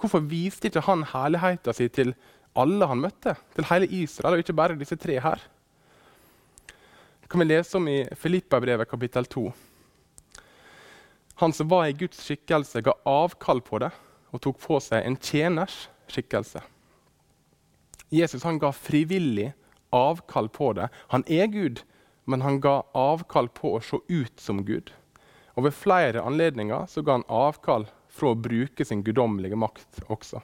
Hvorfor 0.00 0.24
viste 0.24 0.70
ikke 0.70 0.86
han 0.88 1.04
herligheten 1.12 1.76
sin 1.76 1.92
til 1.92 2.14
alle 2.56 2.88
han 2.88 3.04
møtte? 3.04 3.36
Til 3.52 3.68
hele 3.68 3.90
Israel, 4.00 4.38
og 4.38 4.46
ikke 4.46 4.56
bare 4.56 4.80
disse 4.80 4.96
tre 4.96 5.20
her? 5.20 5.44
Det 7.20 7.28
kan 7.28 7.44
vi 7.44 7.50
lese 7.52 7.76
om 7.76 7.92
i 7.92 8.00
Filippabrevet 8.16 8.88
kapittel 8.88 9.28
2. 9.28 9.46
Han 11.44 11.52
som 11.52 11.68
var 11.68 11.84
i 11.84 11.98
Guds 12.00 12.24
skikkelse, 12.24 12.80
ga 12.80 12.96
avkall 13.04 13.60
på 13.60 13.84
det 13.84 13.92
og 14.32 14.40
tok 14.40 14.56
på 14.64 14.80
seg 14.80 15.04
en 15.04 15.20
tjeners 15.20 15.82
skikkelse. 16.08 16.64
Jesus 18.08 18.48
han 18.48 18.56
ga 18.56 18.72
frivillig 18.72 19.52
avkall 19.92 20.48
på 20.48 20.72
det. 20.78 20.88
Han 21.12 21.24
er 21.28 21.46
Gud, 21.52 21.82
men 22.24 22.42
han 22.42 22.60
ga 22.64 22.82
avkall 22.96 23.48
på 23.52 23.76
å 23.76 23.82
se 23.84 24.00
ut 24.08 24.40
som 24.40 24.64
Gud. 24.64 24.92
Og 25.54 25.66
Ved 25.66 25.76
flere 25.76 26.24
anledninger 26.24 26.86
så 26.88 27.02
ga 27.04 27.18
han 27.18 27.28
avkall 27.28 27.86
fra 28.12 28.32
å 28.32 28.38
bruke 28.38 28.84
sin 28.84 29.02
guddommelige 29.04 29.58
makt 29.58 30.04
også. 30.12 30.40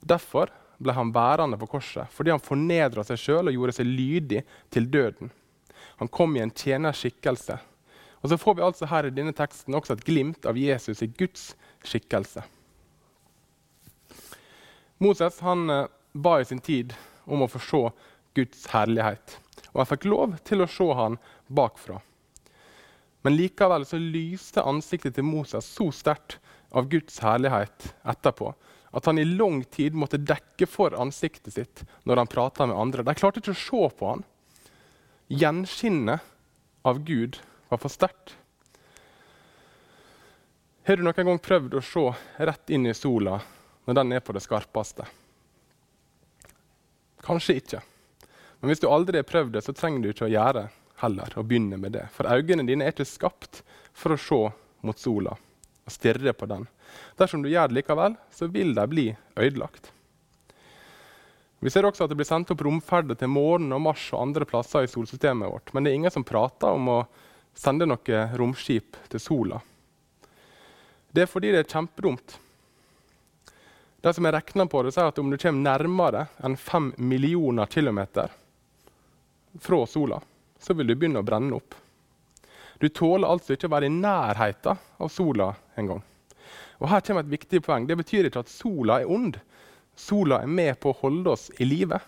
Derfor 0.00 0.50
ble 0.78 0.94
han 0.94 1.10
værende 1.14 1.58
på 1.58 1.66
korset, 1.74 2.10
fordi 2.14 2.30
han 2.30 2.42
fornedra 2.42 3.02
seg 3.06 3.18
sjøl 3.18 3.50
og 3.50 3.56
gjorde 3.56 3.78
seg 3.80 3.90
lydig 3.90 4.44
til 4.74 4.86
døden. 4.90 5.32
Han 5.98 6.10
kom 6.14 6.36
i 6.36 6.42
en 6.42 6.54
tjeners 6.54 7.02
skikkelse. 7.02 7.58
Og 8.22 8.30
så 8.30 8.38
får 8.38 8.58
vi 8.58 8.66
altså 8.66 8.86
her 8.90 9.06
i 9.06 9.14
denne 9.14 9.34
teksten 9.34 9.74
også 9.74 9.94
et 9.94 10.06
glimt 10.06 10.46
av 10.46 10.58
Jesus 10.58 11.02
i 11.02 11.10
Guds 11.18 11.52
skikkelse. 11.86 12.42
Moses 14.98 15.38
han 15.46 15.70
eh, 15.70 15.86
ba 16.18 16.38
i 16.40 16.46
sin 16.46 16.62
tid 16.62 16.94
om 17.28 17.44
å 17.44 17.50
få 17.52 17.60
se 17.62 17.82
Guds 18.38 18.66
herlighet. 18.72 19.38
Og 19.72 19.82
jeg 19.82 19.90
fikk 19.92 20.08
lov 20.10 20.36
til 20.48 20.64
å 20.64 20.70
se 20.70 20.88
han 20.98 21.18
bakfra. 21.46 22.00
Men 23.26 23.36
likevel 23.36 23.84
så 23.86 23.98
lyste 24.00 24.64
ansiktet 24.64 25.16
til 25.16 25.26
Moses 25.26 25.66
så 25.66 25.90
sterkt 25.94 26.38
av 26.70 26.88
Guds 26.90 27.18
herlighet 27.24 27.92
etterpå 28.08 28.52
at 28.96 29.06
han 29.06 29.18
i 29.20 29.26
lang 29.26 29.62
tid 29.64 29.96
måtte 29.96 30.20
dekke 30.20 30.66
for 30.70 30.96
ansiktet 30.96 31.54
sitt 31.54 31.84
når 32.08 32.22
han 32.22 32.30
prata 32.30 32.66
med 32.66 32.78
andre. 32.78 33.04
De 33.04 33.14
klarte 33.18 33.42
ikke 33.42 33.52
å 33.56 33.60
se 33.60 33.82
på 33.98 34.12
han. 34.12 34.24
Gjenskinnet 35.28 36.24
av 36.88 37.02
Gud 37.04 37.36
var 37.68 37.82
for 37.82 37.92
sterkt. 37.92 38.32
Har 40.88 40.96
du 40.96 41.04
noen 41.04 41.28
gang 41.28 41.40
prøvd 41.44 41.76
å 41.76 41.84
se 41.84 42.06
rett 42.48 42.72
inn 42.72 42.88
i 42.88 42.96
sola 42.96 43.36
når 43.84 43.98
den 43.98 44.16
er 44.16 44.24
på 44.24 44.32
det 44.32 44.40
skarpeste? 44.40 45.04
Kanskje 47.28 47.58
ikke. 47.60 47.82
Men 48.60 48.72
hvis 48.72 48.80
du 48.82 48.88
aldri 48.90 49.20
har 49.20 49.28
prøvd 49.28 49.52
det, 49.54 49.62
så 49.66 49.74
trenger 49.76 50.02
du 50.02 50.10
ikke 50.10 50.26
å 50.26 50.32
gjøre 50.32 50.68
heller 51.02 51.36
å 51.36 51.44
begynne 51.46 51.78
med 51.78 51.94
det. 51.94 52.06
For 52.14 52.26
øynene 52.26 52.66
dine 52.66 52.86
er 52.86 52.94
ikke 52.94 53.06
skapt 53.06 53.62
for 53.94 54.14
å 54.14 54.22
se 54.22 54.40
mot 54.86 54.98
sola 54.98 55.36
og 55.36 55.92
stirre 55.92 56.34
på 56.36 56.48
den. 56.50 56.66
Dersom 57.20 57.44
du 57.44 57.50
gjør 57.52 57.70
det 57.70 57.78
likevel, 57.78 58.16
så 58.34 58.48
vil 58.52 58.74
de 58.76 58.86
bli 58.90 59.06
ødelagt. 59.36 59.92
Vi 61.58 61.70
ser 61.74 61.88
også 61.88 62.06
at 62.06 62.12
det 62.12 62.18
blir 62.20 62.28
sendt 62.28 62.52
opp 62.54 62.62
romferder 62.62 63.18
til 63.18 63.30
månen 63.32 63.72
og 63.74 63.82
Mars 63.82 64.04
og 64.12 64.28
andre 64.28 64.46
plasser 64.46 64.86
i 64.86 64.90
solsystemet 64.90 65.50
vårt. 65.50 65.72
Men 65.74 65.84
det 65.84 65.90
er 65.90 65.98
ingen 65.98 66.14
som 66.14 66.26
prater 66.26 66.76
om 66.76 66.92
å 66.92 66.98
sende 67.58 67.88
noe 67.88 68.20
romskip 68.38 68.98
til 69.10 69.22
sola. 69.22 69.58
Det 71.10 71.24
er 71.24 71.30
fordi 71.30 71.50
det 71.50 71.64
er 71.64 71.72
kjempedumt. 71.72 72.36
De 74.00 74.12
som 74.14 74.24
jeg 74.24 74.34
regna 74.34 74.66
på 74.70 74.82
det, 74.86 74.92
sier 74.94 75.10
at 75.10 75.18
om 75.18 75.30
du 75.30 75.38
kommer 75.40 75.64
nærmere 75.64 76.26
enn 76.46 76.54
5 76.56 76.92
millioner 77.02 77.66
kilometer 77.66 78.30
fra 79.58 79.80
sola, 79.90 80.20
så 80.58 80.74
vil 80.78 80.86
du 80.86 80.94
begynne 80.94 81.22
å 81.22 81.26
brenne 81.26 81.56
opp. 81.56 81.74
Du 82.78 82.86
tåler 82.94 83.26
altså 83.26 83.56
ikke 83.56 83.66
å 83.66 83.74
være 83.74 83.88
i 83.88 83.94
nærheten 83.94 84.78
av 85.02 85.10
sola 85.10 85.50
engang. 85.78 86.04
Og 86.78 86.86
her 86.92 87.02
kommer 87.02 87.24
et 87.24 87.32
viktig 87.32 87.60
poeng. 87.66 87.88
Det 87.88 87.96
betyr 87.98 88.28
ikke 88.28 88.44
at 88.44 88.52
sola 88.52 89.00
er 89.02 89.10
ond. 89.10 89.40
Sola 89.98 90.44
er 90.44 90.52
med 90.60 90.78
på 90.78 90.92
å 90.92 90.98
holde 91.00 91.34
oss 91.34 91.48
i 91.58 91.66
live. 91.66 91.98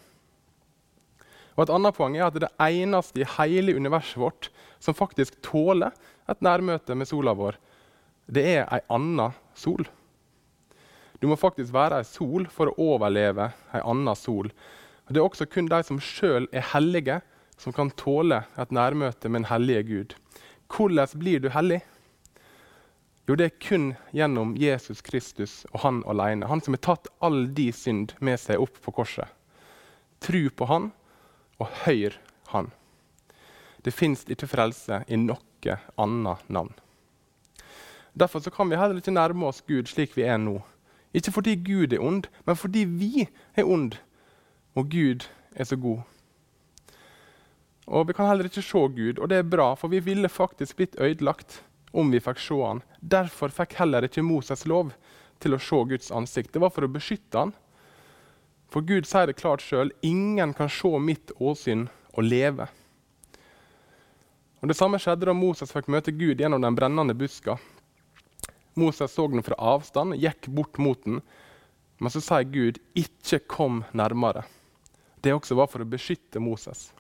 Og 1.57 1.65
Et 1.65 1.73
annet 1.75 1.97
poeng 1.97 2.15
er 2.17 2.29
at 2.29 2.37
det 2.39 2.47
det 2.47 2.55
eneste 2.63 3.21
i 3.21 3.31
hele 3.37 3.75
universet 3.75 4.21
vårt 4.23 4.51
som 4.79 4.95
faktisk 4.95 5.43
tåler 5.43 5.91
et 6.31 6.41
nærmøte 6.41 6.95
med 6.95 7.11
sola 7.11 7.35
vår, 7.35 7.59
det 8.31 8.45
er 8.47 8.69
ei 8.71 8.81
anna 8.89 9.33
sol. 9.59 9.83
Du 11.21 11.29
må 11.29 11.37
faktisk 11.37 11.75
være 11.77 12.01
ei 12.01 12.09
sol 12.09 12.47
for 12.53 12.71
å 12.71 12.91
overleve 12.95 13.51
ei 13.77 13.83
anna 13.85 14.15
sol. 14.17 14.49
Det 15.11 15.19
er 15.19 15.27
også 15.27 15.49
kun 15.51 15.69
de 15.69 15.83
som 15.85 16.01
sjøl 16.01 16.47
er 16.55 16.65
hellige, 16.73 17.21
som 17.61 17.75
kan 17.77 17.91
tåle 17.93 18.45
et 18.57 18.73
nærmøte 18.73 19.29
med 19.29 19.43
en 19.43 19.51
hellige 19.51 19.83
Gud. 19.89 20.15
Hvordan 20.71 21.19
blir 21.21 21.43
du 21.43 21.51
hellig? 21.53 21.81
Jo, 23.29 23.37
det 23.37 23.45
er 23.45 23.61
kun 23.63 23.91
gjennom 24.17 24.57
Jesus 24.59 25.03
Kristus 25.07 25.65
og 25.75 25.83
han 25.85 26.01
alene. 26.09 26.49
Han 26.49 26.63
som 26.65 26.75
har 26.75 26.83
tatt 26.87 27.11
all 27.21 27.45
de 27.55 27.69
synd 27.75 28.17
med 28.19 28.41
seg 28.41 28.63
opp 28.63 28.81
på 28.83 28.95
korset. 28.97 29.29
Tru 30.25 30.49
på 30.51 30.67
han 30.71 30.89
og 31.61 31.69
høyr 31.85 32.17
han. 32.55 32.73
Det 33.85 33.93
fins 33.95 34.25
ikke 34.29 34.49
frelse 34.51 35.03
i 35.09 35.19
noe 35.21 35.77
annet 36.01 36.49
navn. 36.49 36.73
Derfor 38.13 38.43
kan 38.51 38.71
vi 38.71 38.79
heller 38.81 38.99
ikke 38.99 39.13
nærme 39.13 39.47
oss 39.51 39.61
Gud 39.69 39.89
slik 39.89 40.17
vi 40.17 40.25
er 40.25 40.41
nå. 40.41 40.59
Ikke 41.15 41.33
fordi 41.35 41.57
Gud 41.57 41.93
er 41.93 42.03
ond, 42.03 42.29
men 42.47 42.57
fordi 42.57 42.85
vi 42.85 43.27
er 43.57 43.67
ond, 43.67 43.97
og 44.75 44.91
Gud 44.91 45.27
er 45.57 45.65
så 45.65 45.77
god. 45.77 46.03
Og 47.87 48.07
Vi 48.07 48.13
kan 48.13 48.29
heller 48.29 48.45
ikke 48.47 48.63
se 48.63 48.79
Gud, 48.79 49.19
og 49.19 49.29
det 49.29 49.39
er 49.39 49.43
bra, 49.43 49.75
for 49.75 49.89
vi 49.89 49.99
ville 49.99 50.29
faktisk 50.29 50.77
blitt 50.77 51.01
ødelagt 51.01 51.63
om 51.93 52.11
vi 52.11 52.21
fikk 52.21 52.39
se 52.39 52.55
han. 52.63 52.83
Derfor 53.01 53.51
fikk 53.51 53.75
heller 53.81 54.07
ikke 54.07 54.23
Moses 54.23 54.63
lov 54.67 54.93
til 55.43 55.57
å 55.57 55.59
se 55.59 55.81
Guds 55.91 56.11
ansikt. 56.15 56.53
Det 56.53 56.63
var 56.63 56.71
for 56.71 56.87
å 56.87 56.93
beskytte 56.93 57.39
han. 57.39 57.53
For 58.71 58.87
Gud 58.87 59.09
sier 59.11 59.27
det 59.27 59.41
klart 59.41 59.65
sjøl 59.65 59.91
ingen 60.07 60.55
kan 60.55 60.71
se 60.71 60.93
mitt 61.03 61.33
åsyn 61.41 61.89
og 62.15 62.29
leve. 62.29 62.69
Og 64.61 64.69
Det 64.69 64.77
samme 64.77 65.01
skjedde 65.01 65.27
da 65.27 65.35
Moses 65.35 65.73
fikk 65.73 65.89
møte 65.89 66.13
Gud 66.13 66.39
gjennom 66.39 66.63
den 66.63 66.77
brennende 66.77 67.17
buska. 67.17 67.57
Moses 68.75 69.13
så 69.13 69.27
den 69.31 69.43
fra 69.43 69.59
avstand, 69.59 70.15
gikk 70.21 70.47
bort 70.55 70.79
mot 70.79 71.03
den, 71.05 71.21
men 72.01 72.11
så 72.11 72.21
sier 72.21 72.45
Gud, 72.49 72.79
'Ikke 72.95 73.39
kom 73.47 73.85
nærmere'. 73.93 74.45
Det 75.21 75.35
også 75.35 75.55
var 75.55 75.67
for 75.67 75.83
å 75.83 75.89
beskytte 75.89 76.41
Moses. 76.41 76.93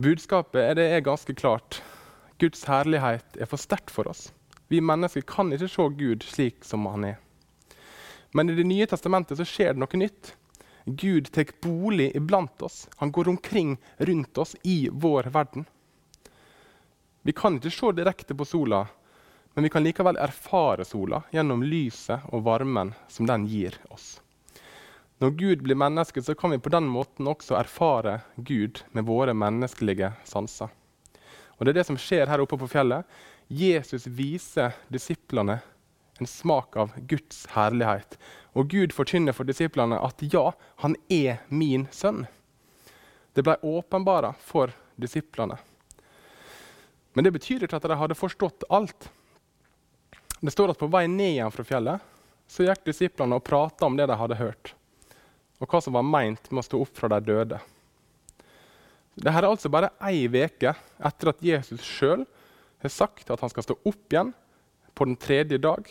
Budskapet 0.00 0.62
er 0.62 0.74
det 0.74 0.86
er 0.88 1.00
ganske 1.04 1.34
klart. 1.34 1.82
Guds 2.38 2.64
herlighet 2.64 3.36
er 3.36 3.44
for 3.44 3.60
sterkt 3.60 3.90
for 3.90 4.08
oss. 4.08 4.30
Vi 4.68 4.80
mennesker 4.80 5.20
kan 5.20 5.52
ikke 5.52 5.68
se 5.68 5.88
Gud 5.98 6.24
slik 6.24 6.64
som 6.64 6.86
han 6.86 7.04
er. 7.04 7.18
Men 8.32 8.48
i 8.48 8.54
Det 8.54 8.64
nye 8.64 8.86
testamentet 8.86 9.36
så 9.36 9.44
skjer 9.44 9.74
det 9.74 9.82
noe 9.82 10.00
nytt. 10.00 10.34
Gud 10.86 11.28
tar 11.32 11.52
bolig 11.60 12.16
iblant 12.16 12.62
oss. 12.62 12.88
Han 12.96 13.12
går 13.12 13.28
omkring 13.28 13.76
rundt 13.98 14.38
oss 14.38 14.56
i 14.62 14.88
vår 14.92 15.28
verden. 15.34 15.66
Vi 17.22 17.32
kan 17.32 17.58
ikke 17.58 17.70
se 17.70 17.92
direkte 17.92 18.34
på 18.34 18.46
sola, 18.48 18.86
men 19.54 19.66
vi 19.66 19.70
kan 19.70 19.84
likevel 19.84 20.16
erfare 20.16 20.84
sola 20.84 21.22
gjennom 21.34 21.62
lyset 21.62 22.26
og 22.30 22.44
varmen 22.46 22.92
som 23.08 23.26
den 23.26 23.46
gir 23.50 23.76
oss. 23.90 24.20
Når 25.20 25.30
Gud 25.30 25.62
blir 25.66 25.76
menneske, 25.76 26.22
så 26.22 26.34
kan 26.34 26.54
vi 26.54 26.58
på 26.58 26.72
den 26.72 26.86
måten 26.88 27.28
også 27.28 27.58
erfare 27.58 28.20
Gud 28.36 28.80
med 28.96 29.04
våre 29.04 29.34
menneskelige 29.36 30.14
sanser. 30.24 30.70
Og 31.58 31.66
Det 31.66 31.74
er 31.74 31.80
det 31.82 31.86
som 31.90 31.98
skjer 32.00 32.30
her 32.30 32.40
oppe 32.40 32.56
på 32.56 32.70
fjellet. 32.72 33.04
Jesus 33.48 34.06
viser 34.06 34.72
disiplene 34.88 35.58
en 36.20 36.26
smak 36.26 36.76
av 36.76 36.94
Guds 36.96 37.46
herlighet. 37.52 38.16
Og 38.56 38.70
Gud 38.72 38.94
forkynner 38.96 39.36
for 39.36 39.44
disiplene 39.44 39.98
at 40.00 40.24
ja, 40.32 40.52
han 40.80 40.96
er 41.12 41.42
min 41.48 41.84
sønn. 41.92 42.24
Det 43.36 43.44
ble 43.44 43.58
åpenbara 43.60 44.32
for 44.40 44.72
disiplene. 44.96 45.58
Men 47.12 47.26
det 47.26 47.34
betyr 47.36 47.66
ikke 47.66 47.76
at 47.76 47.88
de 47.90 47.98
hadde 48.00 48.18
forstått 48.18 48.64
alt. 48.70 49.10
Det 50.40 50.50
står 50.50 50.72
at 50.72 50.80
på 50.80 50.88
vei 50.88 51.04
ned 51.10 51.34
igjen 51.34 51.52
fra 51.52 51.64
fjellet 51.68 52.06
så 52.50 52.64
gikk 52.64 52.86
disiplene 52.88 53.36
og 53.36 53.44
prata 53.46 53.86
om 53.86 53.96
det 53.98 54.08
de 54.10 54.16
hadde 54.18 54.38
hørt, 54.40 54.72
og 55.60 55.68
hva 55.70 55.80
som 55.84 55.94
var 55.94 56.06
meint 56.06 56.48
med 56.50 56.62
å 56.62 56.66
stå 56.66 56.80
opp 56.82 56.96
fra 56.98 57.10
de 57.12 57.20
døde. 57.28 57.60
Dette 59.20 59.34
er 59.36 59.46
altså 59.46 59.70
bare 59.70 59.92
ei 60.08 60.24
uke 60.26 60.72
etter 60.72 61.30
at 61.30 61.42
Jesus 61.44 61.84
sjøl 61.84 62.24
har 62.80 62.92
sagt 62.92 63.30
at 63.30 63.42
han 63.44 63.52
skal 63.52 63.66
stå 63.66 63.76
opp 63.84 64.14
igjen 64.14 64.32
på 64.96 65.06
den 65.06 65.18
tredje 65.20 65.60
dag. 65.60 65.84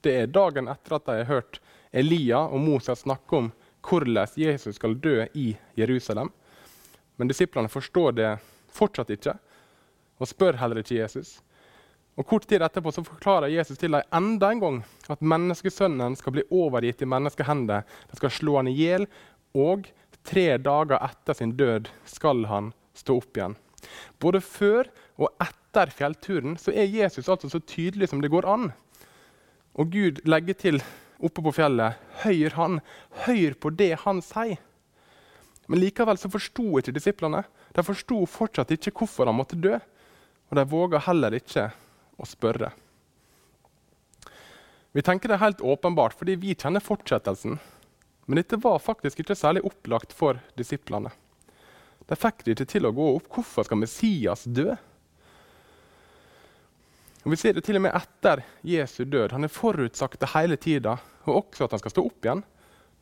Det 0.00 0.14
er 0.14 0.30
dagen 0.30 0.70
etter 0.70 0.96
at 0.96 1.08
de 1.08 1.16
har 1.18 1.30
hørt 1.32 1.58
Elia 1.90 2.44
og 2.46 2.62
Moses 2.62 3.02
snakke 3.02 3.42
om 3.42 3.50
hvordan 3.88 4.30
Jesus 4.38 4.78
skal 4.78 4.94
dø 5.00 5.24
i 5.34 5.50
Jerusalem. 5.74 6.30
Men 7.16 7.30
disiplene 7.30 7.72
forstår 7.72 8.14
det 8.14 8.32
fortsatt 8.70 9.10
ikke 9.10 9.34
og 10.18 10.30
spør 10.30 10.58
heller 10.60 10.82
ikke 10.82 11.00
Jesus. 11.00 11.38
Og 12.18 12.26
Kort 12.26 12.48
tid 12.50 12.64
etterpå 12.66 12.90
så 12.90 13.04
forklarer 13.06 13.52
Jesus 13.52 13.78
til 13.78 13.94
dem 13.94 14.16
enda 14.18 14.50
en 14.50 14.62
gang 14.62 14.78
at 15.12 15.22
menneskesønnen 15.22 16.16
skal 16.18 16.34
bli 16.34 16.42
overgitt 16.50 17.04
i 17.04 17.08
menneskehender. 17.08 17.86
De 18.10 18.18
skal 18.18 18.34
slå 18.34 18.56
han 18.58 18.70
i 18.70 18.74
hjel, 18.74 19.06
og 19.54 19.86
tre 20.26 20.50
dager 20.58 20.98
etter 20.98 21.38
sin 21.38 21.54
død 21.56 21.90
skal 22.10 22.42
han 22.50 22.72
stå 22.98 23.20
opp 23.20 23.38
igjen. 23.38 23.54
Både 24.18 24.42
før 24.42 24.90
og 25.18 25.30
etter 25.44 25.94
fjellturen 25.94 26.58
så 26.58 26.74
er 26.74 26.90
Jesus 26.90 27.30
altså 27.30 27.50
så 27.52 27.62
tydelig 27.62 28.10
som 28.10 28.22
det 28.22 28.32
går 28.34 28.48
an. 28.50 28.72
Og 29.78 29.94
Gud 29.94 30.18
legger 30.26 30.58
til 30.58 30.82
oppe 31.22 31.42
på 31.42 31.54
fjellet 31.54 31.98
høyr 32.24 32.58
han, 32.58 32.80
høyr 33.26 33.54
på 33.62 33.70
det 33.78 33.92
han 34.02 34.22
sier. 34.26 34.58
Men 35.68 35.82
likevel 35.84 36.18
så 36.18 36.30
forsto 36.32 36.80
ikke 36.80 36.94
disiplene. 36.96 37.44
De 37.76 37.84
forsto 37.84 38.24
fortsatt 38.26 38.72
ikke 38.74 38.94
hvorfor 38.96 39.28
han 39.28 39.36
måtte 39.38 39.58
dø. 39.60 39.76
Og 40.48 40.56
de 40.56 40.64
våga 40.64 41.02
heller 41.04 41.36
ikke 41.36 41.68
å 42.18 42.26
spørre. 42.26 42.72
Vi 44.92 45.04
tenker 45.06 45.30
det 45.30 45.40
helt 45.42 45.60
åpenbart 45.60 46.16
fordi 46.18 46.36
vi 46.42 46.56
kjenner 46.58 46.82
fortsettelsen. 46.82 47.58
Men 48.28 48.40
dette 48.40 48.58
var 48.60 48.82
faktisk 48.82 49.22
ikke 49.22 49.36
særlig 49.38 49.64
opplagt 49.64 50.12
for 50.12 50.40
disiplene. 50.58 51.12
De 52.08 52.16
fikk 52.16 52.44
det 52.44 52.56
ikke 52.56 52.68
til 52.72 52.88
å 52.88 52.94
gå 52.96 53.06
opp. 53.14 53.28
Hvorfor 53.32 53.64
skal 53.68 53.80
Messias 53.80 54.44
dø? 54.44 54.74
Og 57.24 57.32
Vi 57.32 57.36
ser 57.36 57.56
det 57.56 57.64
til 57.66 57.76
og 57.76 57.84
med 57.84 57.96
etter 57.96 58.42
Jesu 58.64 59.04
død. 59.04 59.32
Han 59.36 59.44
er 59.44 59.52
forutsagt 59.52 60.20
det 60.20 60.32
hele 60.32 60.56
tida, 60.56 60.96
og 61.26 61.42
også 61.42 61.66
at 61.66 61.74
han 61.76 61.82
skal 61.82 61.94
stå 61.94 62.04
opp 62.08 62.24
igjen. 62.24 62.44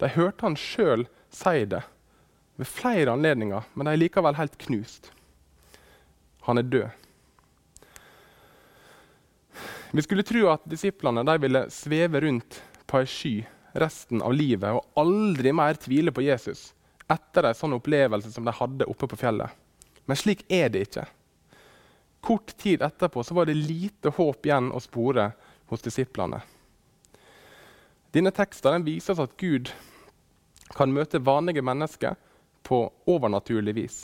De 0.03 0.11
hørte 0.11 0.47
han 0.47 0.59
sjøl 0.59 1.07
si 1.31 1.65
det 1.71 1.85
ved 2.57 2.71
flere 2.71 3.13
anledninger, 3.13 3.67
men 3.75 3.87
de 3.87 3.93
er 3.93 4.01
likevel 4.01 4.39
helt 4.39 4.57
knust. 4.63 5.11
Han 6.49 6.59
er 6.59 6.67
død. 6.71 7.06
Vi 9.91 10.03
skulle 10.03 10.23
tro 10.27 10.49
at 10.51 10.65
disiplene 10.65 11.39
ville 11.39 11.67
sveve 11.71 12.21
rundt 12.21 12.63
på 12.87 13.01
ei 13.01 13.07
sky 13.11 13.35
resten 13.77 14.23
av 14.25 14.35
livet 14.35 14.73
og 14.75 15.01
aldri 15.01 15.53
mer 15.55 15.79
tvile 15.81 16.13
på 16.15 16.25
Jesus 16.25 16.73
etter 17.13 17.47
en 17.47 17.55
sånn 17.55 17.77
opplevelse 17.77 18.33
som 18.35 18.47
de 18.47 18.55
hadde 18.57 18.89
oppe 18.91 19.07
på 19.07 19.19
fjellet. 19.21 19.51
Men 20.07 20.19
slik 20.19 20.43
er 20.51 20.71
det 20.73 20.87
ikke. 20.89 21.05
Kort 22.27 22.57
tid 22.59 22.83
etterpå 22.83 23.23
var 23.31 23.47
det 23.47 23.55
lite 23.55 24.11
håp 24.17 24.47
igjen 24.47 24.73
å 24.75 24.83
spore 24.83 25.31
hos 25.71 25.85
disiplene. 25.85 26.41
Denne 28.11 28.33
teksten 28.35 28.87
viser 28.87 29.15
oss 29.15 29.23
at 29.27 29.37
Gud 29.39 29.71
kan 30.75 30.91
møte 30.95 31.23
vanlige 31.23 31.63
mennesker 31.63 32.17
på 32.67 32.81
overnaturlig 33.07 33.75
vis. 33.77 33.99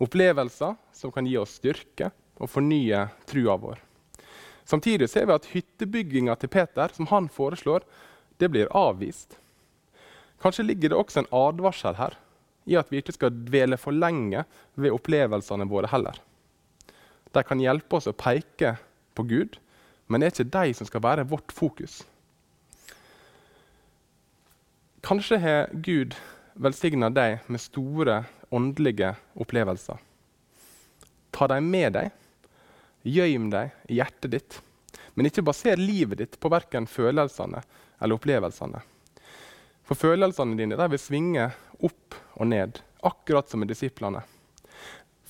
Opplevelser 0.00 0.74
som 0.96 1.12
kan 1.14 1.28
gi 1.28 1.36
oss 1.38 1.58
styrke 1.60 2.10
og 2.40 2.50
fornye 2.50 3.04
trua 3.30 3.58
vår. 3.60 3.78
Samtidig 4.70 5.08
ser 5.10 5.26
vi 5.26 5.34
at 5.34 5.48
hyttebygginga 5.50 6.36
til 6.38 6.50
Peter, 6.52 6.92
som 6.94 7.08
han 7.10 7.26
foreslår, 7.32 7.82
det 8.38 8.50
blir 8.52 8.70
avvist. 8.76 9.34
Kanskje 10.40 10.68
ligger 10.68 10.92
det 10.92 10.98
også 11.00 11.24
en 11.24 11.32
advarsel 11.34 11.96
her, 11.98 12.14
i 12.70 12.76
at 12.78 12.92
vi 12.92 13.00
ikke 13.00 13.16
skal 13.16 13.34
dvele 13.48 13.78
for 13.80 13.96
lenge 13.96 14.44
ved 14.78 14.94
opplevelsene 14.94 15.66
våre 15.68 15.90
heller. 15.90 16.20
De 17.34 17.42
kan 17.46 17.62
hjelpe 17.62 17.98
oss 17.98 18.08
å 18.10 18.16
peke 18.16 18.76
på 19.18 19.26
Gud, 19.26 19.58
men 20.06 20.22
det 20.22 20.30
er 20.30 20.34
ikke 20.36 20.54
de 20.54 20.78
som 20.78 20.88
skal 20.88 21.04
være 21.04 21.26
vårt 21.30 21.52
fokus. 21.54 22.00
Kanskje 25.06 25.38
har 25.40 25.74
Gud 25.82 26.14
velsigna 26.54 27.10
deg 27.10 27.46
med 27.48 27.62
store 27.62 28.22
åndelige 28.54 29.14
opplevelser. 29.34 29.98
Ta 31.34 31.46
dem 31.50 31.70
med 31.72 31.94
deg 31.96 32.10
Gjem 33.02 33.48
deg 33.52 33.76
i 33.88 34.00
hjertet 34.00 34.30
ditt. 34.34 34.58
Men 35.14 35.28
ikke 35.28 35.44
baser 35.46 35.80
livet 35.80 36.20
ditt 36.20 36.40
på 36.40 36.50
verken 36.52 36.86
følelsene 36.86 37.62
eller 38.00 38.16
opplevelsene. 38.16 38.82
For 39.84 39.98
følelsene 39.98 40.58
dine 40.58 40.88
vil 40.92 41.02
svinge 41.02 41.48
opp 41.80 42.14
og 42.38 42.46
ned, 42.52 42.78
akkurat 43.02 43.48
som 43.50 43.60
med 43.62 43.72
disiplene. 43.72 44.22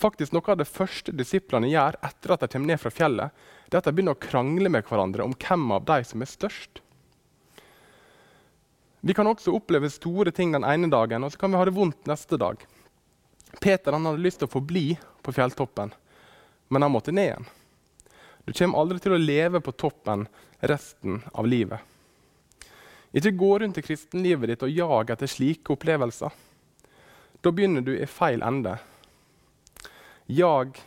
Faktisk 0.00 0.32
Noe 0.32 0.52
av 0.52 0.58
det 0.60 0.68
første 0.68 1.12
disiplene 1.12 1.68
gjør 1.70 1.98
etter 2.06 2.34
at 2.34 2.44
de 2.44 2.48
kommer 2.52 2.72
ned 2.72 2.80
fra 2.80 2.92
fjellet, 2.92 3.34
det 3.68 3.76
er 3.76 3.82
at 3.82 3.88
de 3.88 3.94
begynner 3.94 4.16
å 4.16 4.22
krangle 4.22 4.72
med 4.72 4.86
hverandre 4.88 5.26
om 5.26 5.34
hvem 5.36 5.66
av 5.76 5.84
de 5.88 5.98
som 6.08 6.24
er 6.24 6.30
størst. 6.30 6.80
Vi 9.00 9.16
kan 9.16 9.28
også 9.28 9.54
oppleve 9.56 9.88
store 9.92 10.32
ting 10.32 10.52
den 10.52 10.66
ene 10.66 10.90
dagen, 10.92 11.24
og 11.24 11.32
så 11.32 11.40
kan 11.40 11.52
vi 11.52 11.60
ha 11.60 11.64
det 11.68 11.76
vondt 11.76 12.08
neste 12.08 12.36
dag. 12.40 12.60
Peter 13.60 13.96
hadde 13.96 14.20
lyst 14.20 14.42
til 14.42 14.48
å 14.48 14.52
forbli 14.52 14.84
på 15.24 15.34
fjelltoppen, 15.36 15.92
men 16.68 16.84
han 16.84 16.92
måtte 16.92 17.14
ned 17.14 17.30
igjen. 17.30 17.48
Du 18.44 18.52
kommer 18.52 18.80
aldri 18.80 18.98
til 19.02 19.14
å 19.14 19.20
leve 19.20 19.60
på 19.60 19.72
toppen 19.72 20.26
resten 20.60 21.22
av 21.32 21.48
livet. 21.48 21.80
Ikke 23.12 23.34
gå 23.34 23.58
rundt 23.58 23.78
i 23.78 23.82
kristenlivet 23.82 24.52
ditt 24.52 24.62
og 24.62 24.70
jag 24.70 25.10
etter 25.10 25.30
slike 25.30 25.74
opplevelser. 25.74 26.30
Da 27.40 27.52
begynner 27.52 27.82
du 27.82 27.96
i 27.96 28.06
feil 28.06 28.42
ende. 28.42 28.76
Jag 30.26 30.78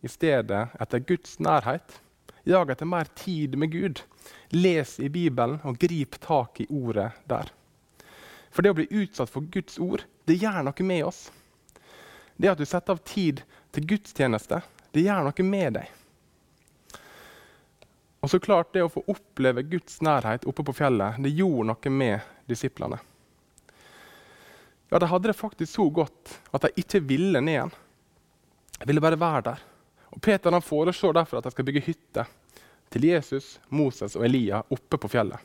i 0.00 0.08
stedet 0.08 0.68
etter 0.80 0.98
Guds 0.98 1.38
nærhet. 1.38 2.00
Jag 2.42 2.70
etter 2.70 2.86
mer 2.86 3.04
tid 3.04 3.58
med 3.58 3.70
Gud. 3.70 4.02
Les 4.48 5.00
i 5.00 5.08
Bibelen 5.08 5.60
og 5.62 5.78
grip 5.78 6.18
tak 6.20 6.60
i 6.60 6.66
ordet 6.70 7.10
der. 7.28 7.52
For 8.50 8.64
det 8.64 8.72
å 8.72 8.78
bli 8.78 8.88
utsatt 8.90 9.30
for 9.30 9.46
Guds 9.52 9.78
ord, 9.78 10.02
det 10.24 10.40
gjør 10.40 10.64
noe 10.66 10.86
med 10.88 11.04
oss. 11.04 11.28
Det 12.36 12.50
at 12.50 12.58
du 12.58 12.66
setter 12.66 12.96
av 12.96 13.04
tid 13.04 13.42
til 13.74 13.86
gudstjeneste, 13.86 14.62
det 14.94 15.04
gjør 15.04 15.28
noe 15.28 15.46
med 15.46 15.78
deg. 15.78 15.97
Og 18.20 18.30
så 18.30 18.40
klart 18.42 18.72
Det 18.72 18.82
å 18.82 18.90
få 18.90 19.04
oppleve 19.06 19.62
Guds 19.62 20.00
nærhet 20.02 20.46
oppe 20.48 20.64
på 20.66 20.74
fjellet 20.74 21.20
det 21.22 21.34
gjorde 21.38 21.68
noe 21.70 21.92
med 21.94 22.20
disiplene. 22.50 22.98
Ja, 24.88 24.98
De 24.98 25.06
hadde 25.06 25.28
det 25.28 25.36
faktisk 25.36 25.72
så 25.72 25.88
godt 25.90 26.38
at 26.50 26.64
de 26.64 26.82
ikke 26.82 27.00
ville 27.04 27.40
ned 27.40 27.54
igjen. 27.54 27.74
De 28.78 28.86
ville 28.86 29.04
bare 29.04 29.20
være 29.20 29.44
der. 29.50 29.62
Og 30.14 30.22
Peter 30.24 30.54
han 30.54 30.64
foreslår 30.64 31.18
derfor 31.18 31.38
at 31.38 31.48
de 31.48 31.52
skal 31.52 31.66
bygge 31.68 31.84
hytte 31.84 32.24
til 32.88 33.04
Jesus, 33.04 33.58
Moses 33.68 34.16
og 34.16 34.24
Elia 34.24 34.62
oppe 34.72 34.96
på 34.96 35.10
fjellet. 35.12 35.38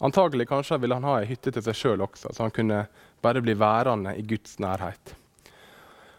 Antagelig 0.00 0.46
kanskje 0.48 0.78
ville 0.80 0.96
han 0.96 1.04
ha 1.04 1.18
ei 1.20 1.28
hytte 1.28 1.52
til 1.52 1.64
seg 1.64 1.76
sjøl 1.76 2.04
også, 2.06 2.30
så 2.32 2.46
han 2.46 2.54
kunne 2.54 2.84
bare 3.20 3.42
bli 3.44 3.52
værende 3.58 4.14
i 4.16 4.22
Guds 4.24 4.56
nærhet. 4.62 5.12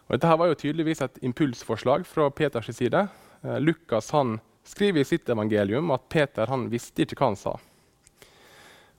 Og 0.06 0.14
dette 0.14 0.28
her 0.28 0.38
var 0.38 0.52
jo 0.52 0.58
tydeligvis 0.60 1.00
et 1.02 1.18
impulsforslag 1.24 2.04
fra 2.06 2.28
Peters 2.30 2.68
side. 2.76 3.06
Eh, 3.42 3.58
Lukas 3.58 4.12
han 4.14 4.36
skriver 4.64 5.00
i 5.00 5.04
sitt 5.04 5.28
evangelium 5.28 5.90
at 5.90 6.08
Peter 6.08 6.46
han 6.46 6.68
visste 6.70 7.04
ikke 7.04 7.18
hva 7.18 7.32
han 7.32 7.38
sa. 7.40 7.56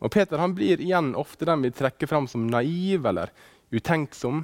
Og 0.04 0.12
Peter 0.12 0.42
han 0.42 0.56
blir 0.56 0.82
igjen 0.84 1.14
ofte 1.16 1.48
den 1.48 1.64
vi 1.64 1.72
trekker 1.72 2.10
fram 2.12 2.28
som 2.28 2.48
naiv 2.52 3.06
eller 3.08 3.32
utenksom. 3.72 4.44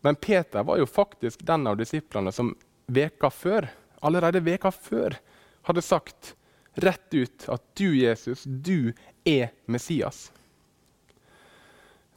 Men 0.00 0.16
Peter 0.16 0.64
var 0.64 0.78
jo 0.78 0.86
faktisk 0.86 1.44
den 1.48 1.66
av 1.66 1.78
disiplene 1.80 2.32
som 2.32 2.52
veka 2.86 3.30
før, 3.30 3.70
allerede 4.00 4.42
veka 4.44 4.72
før 4.72 5.16
hadde 5.68 5.84
sagt 5.84 6.34
rett 6.74 7.14
ut 7.14 7.48
at 7.48 7.62
du, 7.74 7.88
Jesus, 7.96 8.44
du 8.44 8.92
er 9.24 9.50
Messias. 9.66 10.28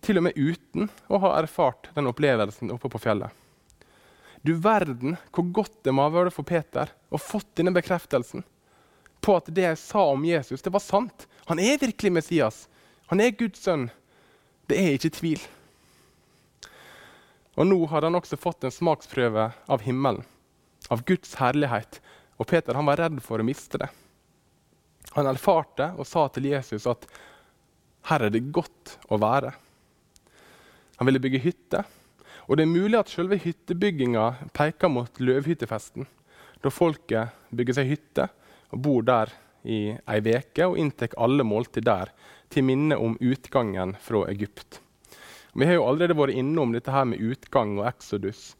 Til 0.03 0.19
og 0.19 0.27
med 0.27 0.35
uten 0.35 0.89
å 1.07 1.19
ha 1.23 1.37
erfart 1.39 1.89
den 1.95 2.09
opplevelsen 2.11 2.71
oppe 2.75 2.91
på 2.91 2.99
fjellet. 3.05 3.31
Du 4.43 4.53
verden 4.59 5.15
hvor 5.31 5.47
godt 5.55 5.77
det 5.87 5.93
må 5.95 6.03
ha 6.05 6.11
vært 6.11 6.35
for 6.35 6.47
Peter 6.47 6.91
å 7.13 7.21
fått 7.21 7.55
denne 7.59 7.73
bekreftelsen 7.75 8.43
på 9.23 9.37
at 9.39 9.47
det 9.55 9.63
jeg 9.63 9.79
sa 9.79 10.03
om 10.11 10.25
Jesus, 10.27 10.61
det 10.61 10.73
var 10.73 10.83
sant. 10.83 11.27
Han 11.47 11.61
er 11.63 11.79
virkelig 11.79 12.11
Messias. 12.11 12.57
Han 13.07 13.23
er 13.23 13.35
Guds 13.39 13.63
sønn. 13.63 13.87
Det 14.67 14.75
er 14.79 14.97
ikke 14.97 15.13
tvil. 15.15 15.43
Og 17.55 17.69
nå 17.69 17.77
har 17.91 18.03
han 18.03 18.19
også 18.19 18.39
fått 18.41 18.65
en 18.65 18.73
smaksprøve 18.73 19.49
av 19.53 19.83
himmelen, 19.85 20.25
av 20.91 21.05
Guds 21.07 21.37
herlighet. 21.39 22.01
Og 22.35 22.49
Peter 22.49 22.75
han 22.75 22.87
var 22.89 22.99
redd 22.99 23.21
for 23.23 23.39
å 23.39 23.47
miste 23.47 23.79
det. 23.79 23.87
Han 25.13 25.29
erfarte 25.29 25.91
og 25.95 26.07
sa 26.09 26.25
til 26.33 26.49
Jesus 26.49 26.87
at 26.89 27.05
her 28.09 28.25
er 28.25 28.33
det 28.33 28.49
godt 28.51 28.97
å 29.07 29.19
være. 29.21 29.53
Han 30.97 31.07
ville 31.07 31.21
bygge 31.23 31.43
hytte. 31.45 31.83
Og 32.47 32.57
det 32.57 32.65
er 32.65 32.73
mulig 32.73 32.99
at 32.99 33.11
selve 33.11 33.39
hyttebygginga 33.39 34.49
peker 34.55 34.91
mot 34.91 35.19
løvhyttefesten, 35.23 36.07
da 36.63 36.71
folket 36.71 37.35
bygger 37.55 37.79
seg 37.79 37.91
hytte 37.91 38.27
og 38.73 38.81
bor 38.83 39.05
der 39.07 39.31
i 39.63 39.93
ei 39.95 40.19
veke 40.23 40.67
og 40.67 40.79
inntar 40.79 41.15
alle 41.21 41.45
måltid 41.47 41.85
der, 41.87 42.11
til 42.51 42.65
minne 42.67 42.97
om 42.99 43.15
utgangen 43.23 43.95
fra 44.01 44.25
Egypt. 44.29 44.79
Vi 45.53 45.65
har 45.65 45.77
jo 45.77 45.85
allerede 45.87 46.17
vært 46.17 46.37
innom 46.37 46.73
dette 46.73 46.91
her 46.93 47.05
med 47.05 47.21
utgang 47.21 47.77
og 47.79 47.87
exodus. 47.87 48.53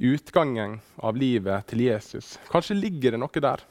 Utgangen 0.00 0.78
av 0.96 1.16
livet 1.20 1.68
til 1.68 1.84
Jesus. 1.84 2.38
Kanskje 2.50 2.78
ligger 2.78 3.14
det 3.14 3.20
noe 3.20 3.42
der. 3.44 3.62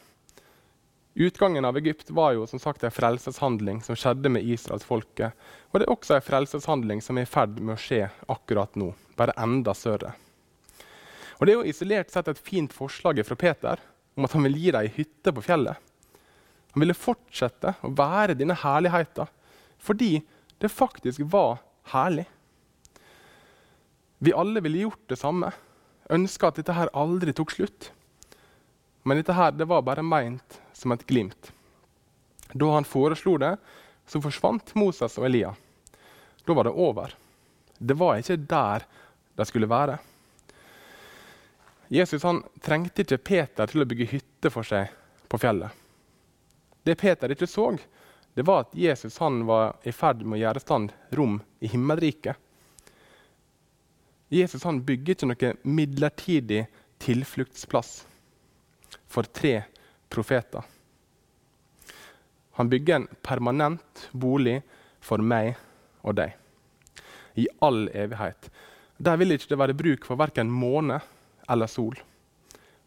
Utgangen 1.14 1.66
av 1.66 1.78
Egypt 1.78 2.10
var 2.10 2.32
jo 2.38 2.46
som 2.48 2.60
sagt 2.60 2.84
en 2.84 2.92
frelseshandling 2.92 3.82
som 3.84 3.98
skjedde 4.00 4.30
med 4.32 4.48
israelsfolket. 4.48 5.36
Og 5.72 5.80
det 5.80 5.88
er 5.88 5.92
også 5.92 6.16
en 6.16 6.24
frelseshandling 6.24 7.02
som 7.04 7.20
er 7.20 7.28
i 7.28 7.32
ferd 7.32 7.60
med 7.60 7.76
å 7.76 7.82
skje 7.82 8.06
akkurat 8.32 8.78
nå, 8.80 8.94
bare 9.20 9.36
enda 9.36 9.76
større. 9.76 10.14
Og 11.40 11.48
Det 11.48 11.54
er 11.54 11.58
jo 11.60 11.68
isolert 11.68 12.12
sett 12.14 12.30
et 12.32 12.40
fint 12.40 12.72
forslag 12.72 13.20
fra 13.28 13.36
Peter 13.36 13.82
om 14.16 14.28
at 14.28 14.36
han 14.38 14.46
vil 14.46 14.56
gi 14.56 14.72
dem 14.72 14.86
ei 14.86 14.94
hytte 14.96 15.34
på 15.36 15.44
fjellet. 15.44 15.76
Han 16.72 16.84
ville 16.86 16.96
fortsette 16.96 17.74
å 17.84 17.92
være 17.92 18.38
denne 18.40 18.56
herligheten 18.56 19.28
fordi 19.82 20.22
det 20.62 20.70
faktisk 20.72 21.26
var 21.34 21.58
herlig. 21.92 22.28
Vi 24.22 24.36
alle 24.38 24.62
ville 24.62 24.86
gjort 24.86 25.08
det 25.10 25.18
samme, 25.18 25.50
ønska 26.14 26.52
at 26.52 26.62
dette 26.62 26.76
her 26.78 26.94
aldri 26.94 27.34
tok 27.34 27.52
slutt. 27.52 27.90
Men 29.04 29.18
dette 29.18 29.34
her, 29.34 29.52
det 29.52 29.66
var 29.66 29.82
bare 29.82 30.06
meint 30.06 30.62
som 30.82 30.92
et 30.96 31.06
glimt. 31.08 31.52
Da 32.54 32.74
han 32.74 32.88
foreslo 32.88 33.38
det, 33.38 33.56
så 34.08 34.22
forsvant 34.22 34.74
Moses 34.76 35.18
og 35.22 35.28
Elia. 35.30 35.54
Da 36.46 36.56
var 36.58 36.68
det 36.68 36.74
over. 36.74 37.14
Det 37.78 37.98
var 37.98 38.18
ikke 38.18 38.40
der 38.50 38.88
de 39.38 39.46
skulle 39.46 39.70
være. 39.70 40.00
Jesus 41.92 42.26
trengte 42.64 43.04
ikke 43.04 43.18
Peter 43.18 43.68
til 43.68 43.84
å 43.84 43.88
bygge 43.88 44.10
hytte 44.14 44.52
for 44.52 44.68
seg 44.68 44.92
på 45.32 45.40
fjellet. 45.42 45.72
Det 46.84 46.96
Peter 46.98 47.32
ikke 47.32 47.50
så, 47.50 47.72
det 48.34 48.46
var 48.48 48.66
at 48.66 48.76
Jesus 48.76 49.20
var 49.20 49.76
i 49.84 49.92
ferd 49.92 50.24
med 50.24 50.40
å 50.40 50.42
gjøre 50.42 50.64
stand 50.64 50.94
rom 51.12 51.42
i 51.60 51.68
himmelriket. 51.68 52.36
Jesus 54.32 54.64
bygger 54.64 55.14
ikke 55.14 55.28
noe 55.28 55.52
midlertidig 55.68 56.64
tilfluktsplass 57.04 58.06
for 59.12 59.28
tre 59.28 59.58
profeter. 60.12 60.64
Han 62.60 62.70
bygger 62.70 62.96
en 62.96 63.08
permanent 63.24 64.08
bolig 64.12 64.60
for 65.02 65.24
meg 65.24 65.56
og 66.04 66.18
deg. 66.20 66.36
I 67.40 67.48
all 67.64 67.88
evighet. 67.96 68.50
Der 69.02 69.18
vil 69.18 69.34
ikke 69.34 69.54
det 69.54 69.60
være 69.62 69.78
bruk 69.78 70.06
for 70.06 70.20
verken 70.20 70.52
måne 70.52 71.00
eller 71.50 71.72
sol. 71.72 71.96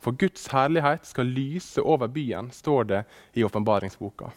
For 0.05 0.13
Guds 0.21 0.51
herlighet 0.53 1.09
skal 1.09 1.33
lyse 1.33 1.81
over 1.81 2.11
byen, 2.13 2.51
står 2.53 2.85
det 2.91 3.01
i 3.33 3.45
åpenbaringsboka. 3.45 4.29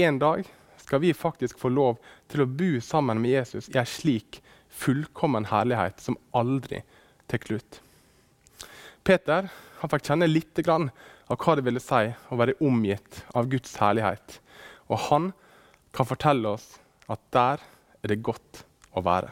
En 0.00 0.18
dag 0.18 0.48
skal 0.80 1.02
vi 1.04 1.12
faktisk 1.14 1.60
få 1.60 1.68
lov 1.68 1.98
til 2.32 2.42
å 2.42 2.48
bo 2.48 2.78
sammen 2.80 3.20
med 3.20 3.36
Jesus 3.36 3.68
i 3.68 3.78
en 3.78 3.86
slik 3.86 4.40
fullkommen 4.70 5.50
herlighet 5.50 6.00
som 6.00 6.16
aldri 6.32 6.80
tar 7.28 7.44
slutt. 7.44 7.82
Peter 9.04 9.50
han 9.80 9.92
fikk 9.92 10.08
kjenne 10.08 10.30
litt 10.30 10.58
av 11.30 11.38
hva 11.38 11.56
det 11.56 11.64
ville 11.66 11.82
si 11.82 12.08
å 12.10 12.38
være 12.38 12.56
omgitt 12.66 13.22
av 13.38 13.48
Guds 13.50 13.76
herlighet. 13.78 14.40
Og 14.90 14.98
han 15.10 15.30
kan 15.94 16.08
fortelle 16.08 16.56
oss 16.56 16.72
at 17.10 17.22
der 17.34 17.62
er 18.02 18.12
det 18.12 18.22
godt 18.26 18.64
å 18.96 19.02
være. 19.06 19.30